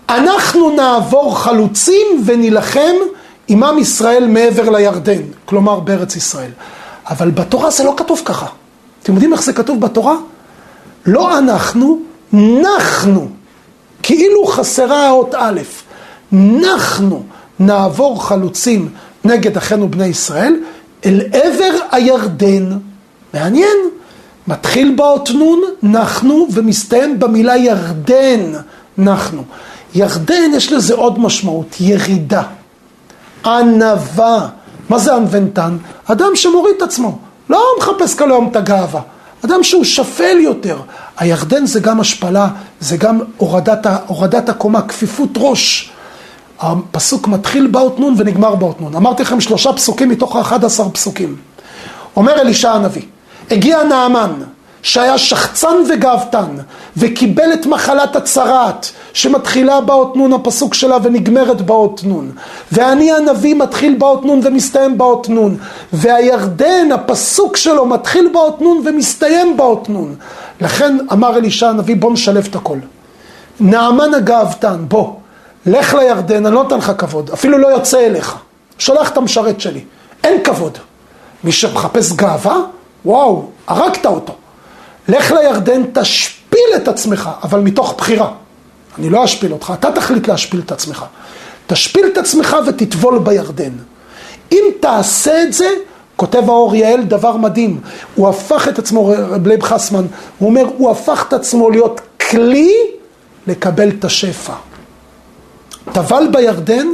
אנחנו 0.10 0.70
נעבור 0.70 1.40
חלוצים 1.40 2.24
ונילחם 2.26 2.96
עם 3.48 3.64
עם 3.64 3.78
ישראל 3.78 4.28
מעבר 4.28 4.70
לירדן, 4.70 5.22
כלומר 5.46 5.80
בארץ 5.80 6.16
ישראל. 6.16 6.52
אבל 7.10 7.32
בתורה 7.32 7.72
זה 7.72 7.84
לא 7.84 7.94
כתוב 7.98 8.22
ככה. 8.26 8.46
אתם 9.04 9.14
יודעים 9.14 9.34
איך 9.34 9.44
זה 9.44 9.54
כתוב 9.54 9.82
בתורה? 9.82 10.16
לא 11.06 11.38
אנחנו, 11.38 12.00
נחנו. 12.34 13.30
כאילו 14.04 14.46
חסרה 14.46 15.08
האות 15.08 15.36
א', 15.38 15.60
נחנו 16.32 17.24
נעבור 17.60 18.24
חלוצים 18.24 18.90
נגד 19.24 19.58
אחינו 19.58 19.90
בני 19.90 20.06
ישראל 20.06 20.56
אל 21.06 21.22
עבר 21.32 21.78
הירדן. 21.92 22.78
מעניין. 23.34 23.78
מתחיל 24.48 24.96
באות 24.96 25.30
נון, 25.30 25.62
נחנו, 25.84 26.48
ומסתיים 26.52 27.20
במילה 27.20 27.58
ירדן, 27.58 28.54
נחנו. 28.98 29.44
ירדן 29.96 30.52
יש 30.56 30.72
לזה 30.72 30.94
עוד 30.94 31.20
משמעות, 31.20 31.76
ירידה, 31.80 32.44
ענווה. 33.46 34.48
מה 34.90 35.00
זה 35.00 35.16
ענוונתן? 35.16 35.78
אדם 36.06 36.36
שמוריד 36.36 36.76
את 36.78 36.82
עצמו, 36.82 37.18
לא 37.50 37.64
מחפש 37.80 38.16
כל 38.16 38.32
היום 38.32 38.48
את 38.52 38.56
הגאווה. 38.56 39.02
אדם 39.46 39.64
שהוא 39.64 39.84
שפל 39.84 40.38
יותר. 40.40 40.78
הירדן 41.18 41.66
זה 41.66 41.80
גם 41.80 42.00
השפלה, 42.00 42.48
זה 42.80 42.98
גם 42.98 43.20
הורדת, 43.38 43.88
הורדת 44.08 44.50
הקומה, 44.50 44.82
כפיפות 44.82 45.30
ראש. 45.38 45.92
הפסוק 46.60 47.28
מתחיל 47.28 47.68
באות 47.68 48.00
נון 48.00 48.14
ונגמר 48.18 48.56
באות 48.56 48.82
נון. 48.82 48.96
אמרתי 48.96 49.24
לכם 49.24 49.42
שלושה 49.42 49.74
פסוקים 49.74 50.10
מתוך 50.10 50.36
האחד 50.36 50.66
עשר 50.66 50.90
פסוקים. 50.90 51.36
אומר 52.16 52.42
אלישע 52.42 52.72
הנביא, 52.72 53.02
הגיע 53.52 53.84
נעמן, 53.84 54.34
שהיה 54.82 55.18
שחצן 55.18 55.76
וגאוותן, 55.90 56.56
וקיבל 56.98 57.54
את 57.54 57.66
מחלת 57.66 58.16
הצרעת, 58.16 58.92
שמתחילה 59.14 59.82
באות 59.82 60.16
נון 60.16 60.34
הפסוק 60.34 60.74
שלה 60.74 60.98
ונגמרת 61.04 61.62
באות 61.62 62.02
נון. 62.04 62.32
ואני 62.72 63.12
הנביא 63.12 63.56
מתחיל 63.56 63.96
באות 63.98 64.26
נון 64.26 64.42
ומסתיים 64.44 64.98
באות 64.98 65.30
נון. 65.30 65.58
והירדן, 65.94 66.92
הפסוק 66.92 67.58
שלו, 67.58 67.86
מתחיל 67.86 68.30
באות 68.34 68.62
נון 68.62 68.82
ומסתיים 68.86 69.58
באות 69.58 69.90
נון. 69.90 70.16
לכן 70.62 70.98
אמר 71.12 71.38
אלישע 71.38 71.70
הנביא, 71.70 71.96
בוא 71.96 72.12
נשלב 72.12 72.48
את 72.50 72.56
הכל. 72.56 72.78
נעמן 73.60 74.14
הגאוותן, 74.14 74.86
בוא, 74.88 75.14
לך 75.66 75.94
לירדן, 75.94 76.46
אני 76.46 76.56
לא 76.56 76.64
נותן 76.64 76.78
לך 76.78 76.92
כבוד, 76.98 77.30
אפילו 77.34 77.58
לא 77.58 77.68
יוצא 77.68 78.06
אליך. 78.06 78.36
שולח 78.78 79.10
את 79.10 79.18
המשרת 79.18 79.62
שלי, 79.62 79.84
אין 80.24 80.44
כבוד. 80.44 80.78
מי 81.44 81.52
שמחפש 81.52 82.12
גאווה, 82.12 82.56
וואו, 83.06 83.50
הרגת 83.68 84.06
אותו. 84.06 84.34
לך 85.08 85.32
לירדן, 85.32 85.82
תשפיל 85.94 86.70
את 86.76 86.88
עצמך, 86.88 87.30
אבל 87.44 87.60
מתוך 87.60 87.96
בחירה. 87.98 88.32
אני 89.00 89.10
לא 89.10 89.26
אשפיל 89.26 89.54
אותך, 89.54 89.74
אתה 89.80 89.92
תחליט 89.92 90.28
להשפיל 90.28 90.62
את 90.66 90.72
עצמך. 90.72 91.06
תשפיל 91.68 92.06
את 92.14 92.18
עצמך 92.18 92.58
ותטבול 92.68 93.20
בירדן. 93.20 93.72
אם 94.52 94.64
תעשה 94.80 95.44
את 95.44 95.54
זה, 95.54 95.70
כותב 96.16 96.50
האור 96.50 96.76
יהל 96.76 97.04
דבר 97.04 97.38
מדהים, 97.38 97.80
הוא 98.16 98.30
הפך 98.30 98.68
את 98.68 98.80
עצמו, 98.80 99.08
רב 99.08 99.48
לייב 99.48 99.64
חסמן, 99.64 100.06
הוא 100.40 100.50
אומר, 100.50 100.66
הוא 100.78 100.92
הפך 100.92 101.26
את 101.28 101.34
עצמו 101.34 101.70
להיות 101.70 102.02
כלי 102.30 102.74
לקבל 103.48 103.90
את 103.90 104.06
השפע. 104.06 104.54
טבל 105.92 106.28
בירדן, 106.32 106.88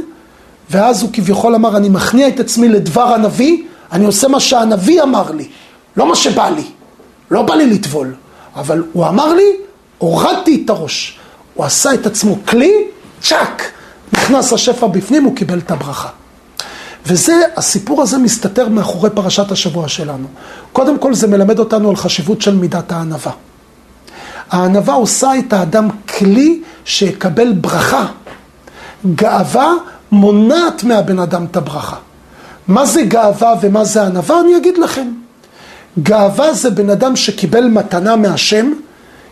ואז 0.70 1.02
הוא 1.02 1.10
כביכול 1.12 1.54
אמר, 1.54 1.76
אני 1.76 1.88
מכניע 1.88 2.28
את 2.28 2.40
עצמי 2.40 2.68
לדבר 2.68 3.14
הנביא, 3.14 3.62
אני 3.92 4.04
עושה 4.04 4.28
מה 4.28 4.40
שהנביא 4.40 5.02
אמר 5.02 5.30
לי, 5.30 5.48
לא 5.96 6.08
מה 6.08 6.16
שבא 6.16 6.48
לי. 6.48 6.64
לא 7.30 7.42
בא 7.42 7.54
לי 7.54 7.66
לטבול, 7.66 8.14
אבל 8.56 8.82
הוא 8.92 9.06
אמר 9.06 9.34
לי, 9.34 9.56
הורדתי 9.98 10.62
את 10.64 10.70
הראש. 10.70 11.18
הוא 11.54 11.64
עשה 11.64 11.94
את 11.94 12.06
עצמו 12.06 12.36
כלי, 12.48 12.72
צ'אק, 13.22 13.62
נכנס 14.12 14.52
השפע 14.52 14.86
בפנים, 14.86 15.24
הוא 15.24 15.36
קיבל 15.36 15.58
את 15.58 15.70
הברכה. 15.70 16.08
וזה, 17.06 17.42
הסיפור 17.56 18.02
הזה 18.02 18.18
מסתתר 18.18 18.68
מאחורי 18.68 19.10
פרשת 19.10 19.52
השבוע 19.52 19.88
שלנו. 19.88 20.26
קודם 20.72 20.98
כל 20.98 21.14
זה 21.14 21.26
מלמד 21.26 21.58
אותנו 21.58 21.90
על 21.90 21.96
חשיבות 21.96 22.42
של 22.42 22.54
מידת 22.54 22.92
הענווה. 22.92 23.32
הענווה 24.50 24.94
עושה 24.94 25.30
את 25.38 25.52
האדם 25.52 25.88
כלי 26.18 26.62
שיקבל 26.84 27.52
ברכה. 27.52 28.06
גאווה 29.14 29.72
מונעת 30.12 30.84
מהבן 30.84 31.18
אדם 31.18 31.44
את 31.44 31.56
הברכה. 31.56 31.96
מה 32.68 32.86
זה 32.86 33.02
גאווה 33.02 33.54
ומה 33.60 33.84
זה 33.84 34.02
ענווה? 34.02 34.40
אני 34.40 34.56
אגיד 34.56 34.78
לכם. 34.78 35.21
גאווה 35.98 36.54
זה 36.54 36.70
בן 36.70 36.90
אדם 36.90 37.16
שקיבל 37.16 37.64
מתנה 37.64 38.16
מהשם, 38.16 38.72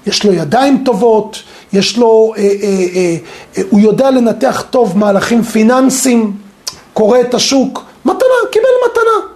יש 0.07 0.25
לו 0.25 0.33
ידיים 0.33 0.83
טובות, 0.85 1.43
יש 1.73 1.99
לו, 1.99 2.33
אה, 2.37 2.43
אה, 2.43 2.49
אה, 2.63 3.17
אה, 3.57 3.63
הוא 3.71 3.81
יודע 3.81 4.11
לנתח 4.11 4.65
טוב 4.71 4.99
מהלכים 4.99 5.43
פיננסיים, 5.43 6.33
קורא 6.95 7.21
את 7.21 7.35
השוק, 7.35 7.85
מתנה, 8.05 8.37
קיבל 8.51 8.69
מתנה. 8.91 9.31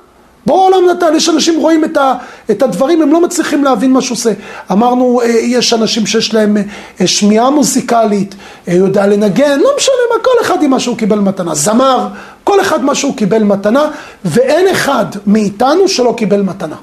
בורא 0.47 0.63
העולם 0.63 0.91
נתן, 0.91 1.15
יש 1.17 1.29
אנשים 1.29 1.61
רואים 1.61 1.85
את, 1.85 1.97
ה, 1.97 2.15
את 2.51 2.63
הדברים, 2.63 3.03
הם 3.03 3.13
לא 3.13 3.21
מצליחים 3.21 3.65
להבין 3.65 3.93
מה 3.93 4.03
שהוא 4.03 4.15
עושה. 4.15 4.33
אמרנו, 4.73 5.21
אה, 5.21 5.27
יש 5.29 5.73
אנשים 5.73 6.07
שיש 6.07 6.35
להם 6.35 6.57
אה, 7.01 7.07
שמיעה 7.07 7.51
מוזיקלית, 7.51 8.35
אה, 8.69 8.75
יודע 8.75 9.07
לנגן, 9.07 9.59
לא 9.61 9.71
משנה 9.77 9.95
מה, 10.11 10.23
כל 10.23 10.31
אחד 10.43 10.63
עם 10.63 10.71
מה 10.71 10.81
שהוא 10.81 10.97
קיבל 10.97 11.19
מתנה. 11.19 11.55
זמר, 11.55 12.09
כל 12.45 12.61
אחד 12.61 12.85
מה 12.85 12.95
שהוא 12.95 13.17
קיבל 13.17 13.43
מתנה, 13.43 13.91
ואין 14.25 14.69
אחד 14.69 15.07
מאיתנו 15.27 15.89
שלא 15.89 16.15
קיבל 16.17 16.43
מתנה. 16.43 16.77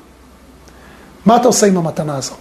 מה 1.26 1.36
אתה 1.36 1.48
עושה 1.48 1.68
עם 1.68 1.78
המתנה 1.78 2.18
הזו? 2.18 2.34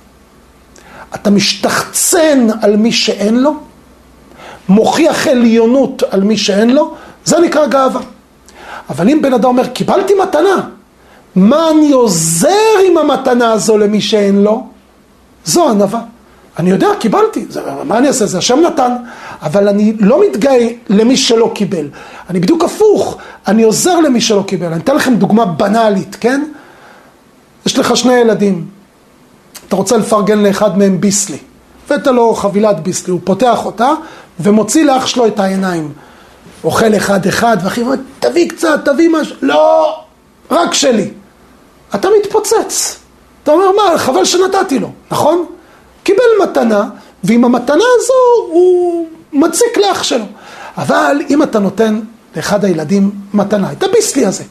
אתה 1.14 1.30
משתחצן 1.30 2.46
על 2.62 2.76
מי 2.76 2.92
שאין 2.92 3.40
לו, 3.40 3.54
מוכיח 4.68 5.26
עליונות 5.26 6.02
על 6.10 6.22
מי 6.22 6.36
שאין 6.36 6.70
לו, 6.70 6.94
זה 7.24 7.38
נקרא 7.40 7.66
גאווה. 7.66 8.00
אבל 8.90 9.08
אם 9.08 9.22
בן 9.22 9.34
אדם 9.34 9.44
אומר, 9.44 9.66
קיבלתי 9.66 10.12
מתנה, 10.22 10.68
מה 11.36 11.70
אני 11.70 11.92
עוזר 11.92 12.78
עם 12.86 12.98
המתנה 12.98 13.52
הזו 13.52 13.78
למי 13.78 14.00
שאין 14.00 14.42
לו? 14.42 14.66
זו 15.44 15.70
ענווה. 15.70 16.00
אני 16.58 16.70
יודע, 16.70 16.88
קיבלתי, 16.98 17.46
זה, 17.48 17.60
מה 17.84 17.98
אני 17.98 18.08
אעשה? 18.08 18.26
זה 18.26 18.38
השם 18.38 18.60
נתן, 18.60 18.96
אבל 19.42 19.68
אני 19.68 19.92
לא 20.00 20.20
מתגאה 20.28 20.68
למי 20.88 21.16
שלא 21.16 21.52
קיבל. 21.54 21.88
אני 22.30 22.40
בדיוק 22.40 22.64
הפוך, 22.64 23.16
אני 23.48 23.62
עוזר 23.62 24.00
למי 24.00 24.20
שלא 24.20 24.44
קיבל. 24.46 24.66
אני 24.66 24.80
אתן 24.80 24.96
לכם 24.96 25.14
דוגמה 25.14 25.46
בנאלית, 25.46 26.16
כן? 26.20 26.44
יש 27.66 27.78
לך 27.78 27.96
שני 27.96 28.14
ילדים, 28.14 28.66
אתה 29.68 29.76
רוצה 29.76 29.96
לפרגן 29.96 30.38
לאחד 30.38 30.78
מהם 30.78 31.00
ביסלי, 31.00 31.38
הבאת 31.86 32.06
לו 32.06 32.34
חבילת 32.34 32.80
ביסלי, 32.80 33.12
הוא 33.12 33.20
פותח 33.24 33.66
אותה 33.66 33.92
ומוציא 34.40 34.84
לאח 34.84 35.06
שלו 35.06 35.26
את 35.26 35.38
העיניים. 35.38 35.92
אוכל 36.64 36.96
אחד 36.96 37.26
אחד, 37.26 37.56
ואחי 37.64 37.82
אומר, 37.82 37.94
תביא 38.18 38.48
קצת, 38.48 38.80
תביא 38.84 39.08
משהו, 39.08 39.36
לא, 39.42 39.96
רק 40.50 40.74
שלי. 40.74 41.10
אתה 41.94 42.08
מתפוצץ. 42.20 42.98
אתה 43.42 43.52
אומר, 43.52 43.70
מה, 43.72 43.98
חבל 43.98 44.24
שנתתי 44.24 44.78
לו, 44.78 44.90
נכון? 45.10 45.46
קיבל 46.02 46.22
מתנה, 46.42 46.88
ועם 47.24 47.44
המתנה 47.44 47.84
הזו 47.96 48.48
הוא 48.50 49.08
מציק 49.32 49.76
לאח 49.76 50.02
שלו. 50.02 50.24
אבל 50.76 51.16
אם 51.30 51.42
אתה 51.42 51.58
נותן 51.58 52.00
לאחד 52.36 52.64
הילדים 52.64 53.10
מתנה, 53.34 53.72
את 53.72 53.82
הביסלי 53.82 54.26
הזה, 54.26 54.44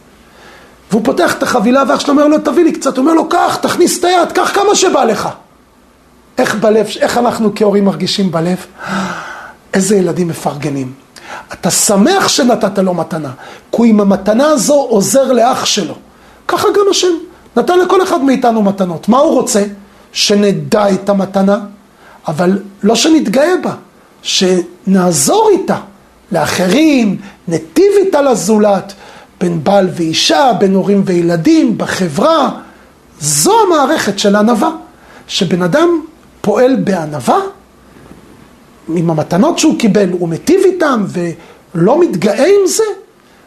והוא 0.91 1.02
פותח 1.04 1.34
את 1.34 1.43
החבילה 1.43 1.84
ואח 1.89 1.99
שלו 1.99 2.13
אומר 2.13 2.28
לו, 2.28 2.39
תביא 2.39 2.63
לי 2.63 2.71
קצת, 2.71 2.97
הוא 2.97 3.04
אומר 3.04 3.13
לו, 3.13 3.30
קח, 3.30 3.56
תכניס 3.62 3.99
את 3.99 4.04
היד, 4.04 4.32
קח 4.32 4.52
כמה 4.54 4.75
שבא 4.75 5.04
לך. 5.04 5.30
איך 6.38 6.56
בלב, 6.56 6.88
איך 6.99 7.17
אנחנו 7.17 7.52
כהורים 7.56 7.86
מרגישים 7.86 8.32
בלב? 8.32 8.65
איזה 9.73 9.95
ילדים 9.95 10.28
מפרגנים. 10.28 10.93
אתה 11.54 11.71
שמח 11.71 12.28
שנתת 12.28 12.78
לו 12.78 12.93
מתנה, 12.93 13.32
כי 13.71 13.82
עם 13.86 13.99
המתנה 13.99 14.47
הזו 14.47 14.73
עוזר 14.73 15.32
לאח 15.32 15.65
שלו. 15.65 15.95
ככה 16.47 16.67
גם 16.75 16.86
השם 16.91 17.08
נתן 17.58 17.80
לכל 17.80 18.04
אחד 18.04 18.23
מאיתנו 18.23 18.62
מתנות. 18.63 19.10
מה 19.10 19.17
הוא 19.17 19.34
רוצה? 19.34 19.63
שנדע 20.12 20.89
את 20.89 21.10
המתנה, 21.10 21.60
אבל 22.28 22.60
לא 22.84 22.95
שנתגאה 22.95 23.54
בה, 23.63 23.73
שנעזור 24.21 25.49
איתה 25.52 25.78
לאחרים, 26.32 27.17
נתיב 27.47 27.91
איתה 27.97 28.21
לזולת, 28.21 28.93
בין 29.39 29.63
בעל 29.63 29.89
ואישה, 29.95 30.52
בין 30.60 30.75
הורים 30.75 31.04
וילדים, 31.06 31.78
בחברה. 31.78 32.49
זו 33.19 33.54
המערכת 33.67 34.19
של 34.19 34.36
ענווה, 34.36 34.71
שבן 35.28 35.62
אדם 35.62 35.89
פועל 36.41 36.75
בענווה, 36.75 37.39
עם 38.95 39.10
המתנות 39.10 39.60
שהוא 39.60 39.80
קיבל, 39.80 40.10
הוא 40.12 40.30
מטיב 40.30 40.62
איתם 40.65 41.06
ולא 41.75 41.99
מתגאה 41.99 42.45
עם 42.45 42.67
זה, 42.67 42.84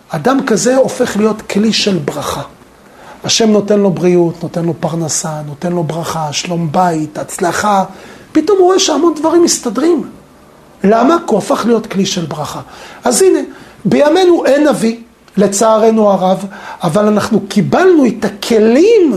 אדם 0.08 0.38
כזה 0.46 0.76
הופך 0.76 1.16
להיות 1.16 1.42
כלי 1.42 1.72
של 1.72 1.98
ברכה. 1.98 2.42
השם 3.24 3.50
נותן 3.50 3.80
לו 3.80 3.90
בריאות, 3.90 4.42
נותן 4.42 4.64
לו 4.64 4.74
פרנסה, 4.80 5.42
נותן 5.46 5.72
לו 5.72 5.82
ברכה, 5.82 6.32
שלום 6.32 6.68
בית, 6.72 7.18
הצלחה, 7.18 7.84
פתאום 8.32 8.58
הוא 8.58 8.66
רואה 8.66 8.78
שהמון 8.78 9.14
דברים 9.14 9.44
מסתדרים. 9.44 10.02
למה? 10.84 11.16
כי 11.18 11.24
הוא 11.26 11.38
הפך 11.38 11.62
להיות 11.66 11.86
כלי 11.86 12.06
של 12.06 12.24
ברכה. 12.24 12.60
אז 13.04 13.22
הנה, 13.22 13.38
בימינו 13.84 14.46
אין 14.46 14.68
נביא, 14.68 14.96
לצערנו 15.36 16.10
הרב, 16.10 16.46
אבל 16.82 17.06
אנחנו 17.06 17.40
קיבלנו 17.48 18.06
את 18.06 18.24
הכלים 18.24 19.12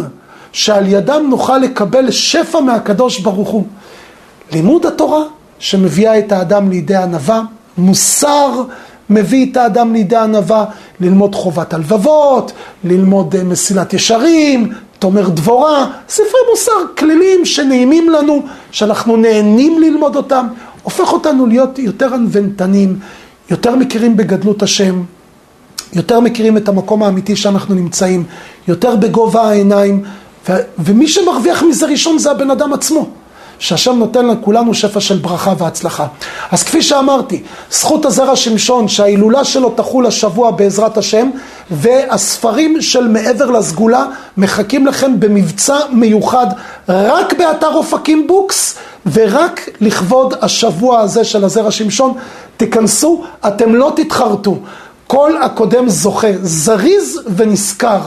שעל 0.52 0.88
ידם 0.88 1.26
נוכל 1.30 1.58
לקבל 1.58 2.12
שפע 2.12 2.60
מהקדוש 2.60 3.20
ברוך 3.20 3.50
הוא. 3.50 3.66
לימוד 4.52 4.86
התורה 4.86 5.24
שמביאה 5.60 6.20
את 6.20 6.32
האדם 6.32 6.70
לידי 6.70 6.96
ענווה, 6.96 7.42
מוסר 7.78 8.64
מביא 9.10 9.52
את 9.52 9.58
האדם 9.58 9.94
לידי 9.94 10.16
ענווה, 10.16 10.66
ללמוד 11.00 11.36
חובת 11.36 11.74
הלבבות, 11.74 12.52
ללמוד 12.84 13.36
אה, 13.36 13.44
מסילת 13.44 13.94
ישרים, 13.94 14.74
תומר 15.00 15.30
דבורה, 15.30 15.92
ספרי 16.10 16.40
מוסר 16.52 16.72
כלילים 16.98 17.46
שנעימים 17.46 18.10
לנו, 18.10 18.42
שאנחנו 18.72 19.18
נהנים 19.18 19.80
ללמוד 19.80 20.16
אותם, 20.16 20.48
הופך 20.84 21.14
אותנו 21.14 21.46
להיות 21.46 21.80
יותר 21.80 22.14
ענוונתנים, 22.14 23.00
יותר 23.52 23.76
מכירים 23.76 24.18
בגדלות 24.18 24.64
השם, 24.64 25.04
יותר 25.96 26.20
מכירים 26.20 26.58
את 26.58 26.68
המקום 26.68 27.04
האמיתי 27.04 27.36
שאנחנו 27.36 27.76
נמצאים, 27.76 28.24
יותר 28.68 28.96
בגובה 28.96 29.42
העיניים, 29.42 30.04
ו- 30.50 30.58
ומי 30.80 31.08
שמרוויח 31.08 31.64
מזה 31.64 31.86
ראשון 31.86 32.18
זה 32.18 32.32
הבן 32.32 32.52
אדם 32.52 32.74
עצמו. 32.74 33.10
שהשם 33.60 33.96
נותן 33.96 34.28
לכולנו 34.28 34.74
שפע 34.74 35.00
של 35.00 35.18
ברכה 35.18 35.54
והצלחה. 35.58 36.08
אז 36.52 36.64
כפי 36.64 36.82
שאמרתי, 36.82 37.44
זכות 37.72 38.06
הזרע 38.06 38.36
שמשון 38.36 38.88
שההילולה 38.88 39.44
שלו 39.44 39.70
תחול 39.70 40.06
השבוע 40.06 40.52
בעזרת 40.52 40.98
השם 40.98 41.30
והספרים 41.72 42.82
של 42.82 43.08
מעבר 43.08 43.52
לסגולה 43.52 44.06
מחכים 44.38 44.88
לכם 44.88 45.20
במבצע 45.20 45.78
מיוחד 45.92 46.48
רק 46.90 47.34
באתר 47.34 47.74
אופקים 47.74 48.28
Books 48.28 48.76
ורק 49.14 49.70
לכבוד 49.82 50.34
השבוע 50.42 51.00
הזה 51.00 51.24
של 51.24 51.44
הזרע 51.44 51.72
שמשון 51.72 52.14
תיכנסו, 52.58 53.24
אתם 53.48 53.76
לא 53.76 53.94
תתחרטו. 53.96 54.58
כל 55.08 55.32
הקודם 55.44 55.90
זוכה, 55.90 56.28
זריז 56.42 57.22
ונשכר. 57.36 58.00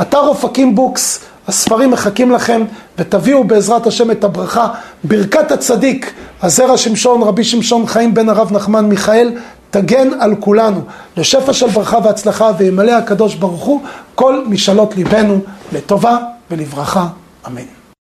אתר 0.00 0.18
אופקים 0.18 0.74
Books 0.74 1.20
הספרים 1.48 1.90
מחכים 1.90 2.30
לכם, 2.30 2.64
ותביאו 2.98 3.44
בעזרת 3.44 3.86
השם 3.86 4.10
את 4.10 4.24
הברכה. 4.24 4.68
ברכת 5.04 5.52
הצדיק, 5.52 6.12
הזרע 6.42 6.76
שמשון, 6.76 7.22
רבי 7.22 7.44
שמשון 7.44 7.86
חיים 7.86 8.14
בן 8.14 8.28
הרב 8.28 8.52
נחמן 8.52 8.86
מיכאל, 8.86 9.32
תגן 9.70 10.08
על 10.20 10.34
כולנו 10.40 10.80
לשפע 11.16 11.52
של 11.52 11.68
ברכה 11.68 11.98
והצלחה, 12.04 12.50
וימלא 12.58 12.92
הקדוש 12.92 13.34
ברוך 13.34 13.64
הוא 13.64 13.82
כל 14.14 14.44
משאלות 14.46 14.96
ליבנו 14.96 15.40
לטובה 15.72 16.18
ולברכה. 16.50 17.06
אמן. 17.46 17.77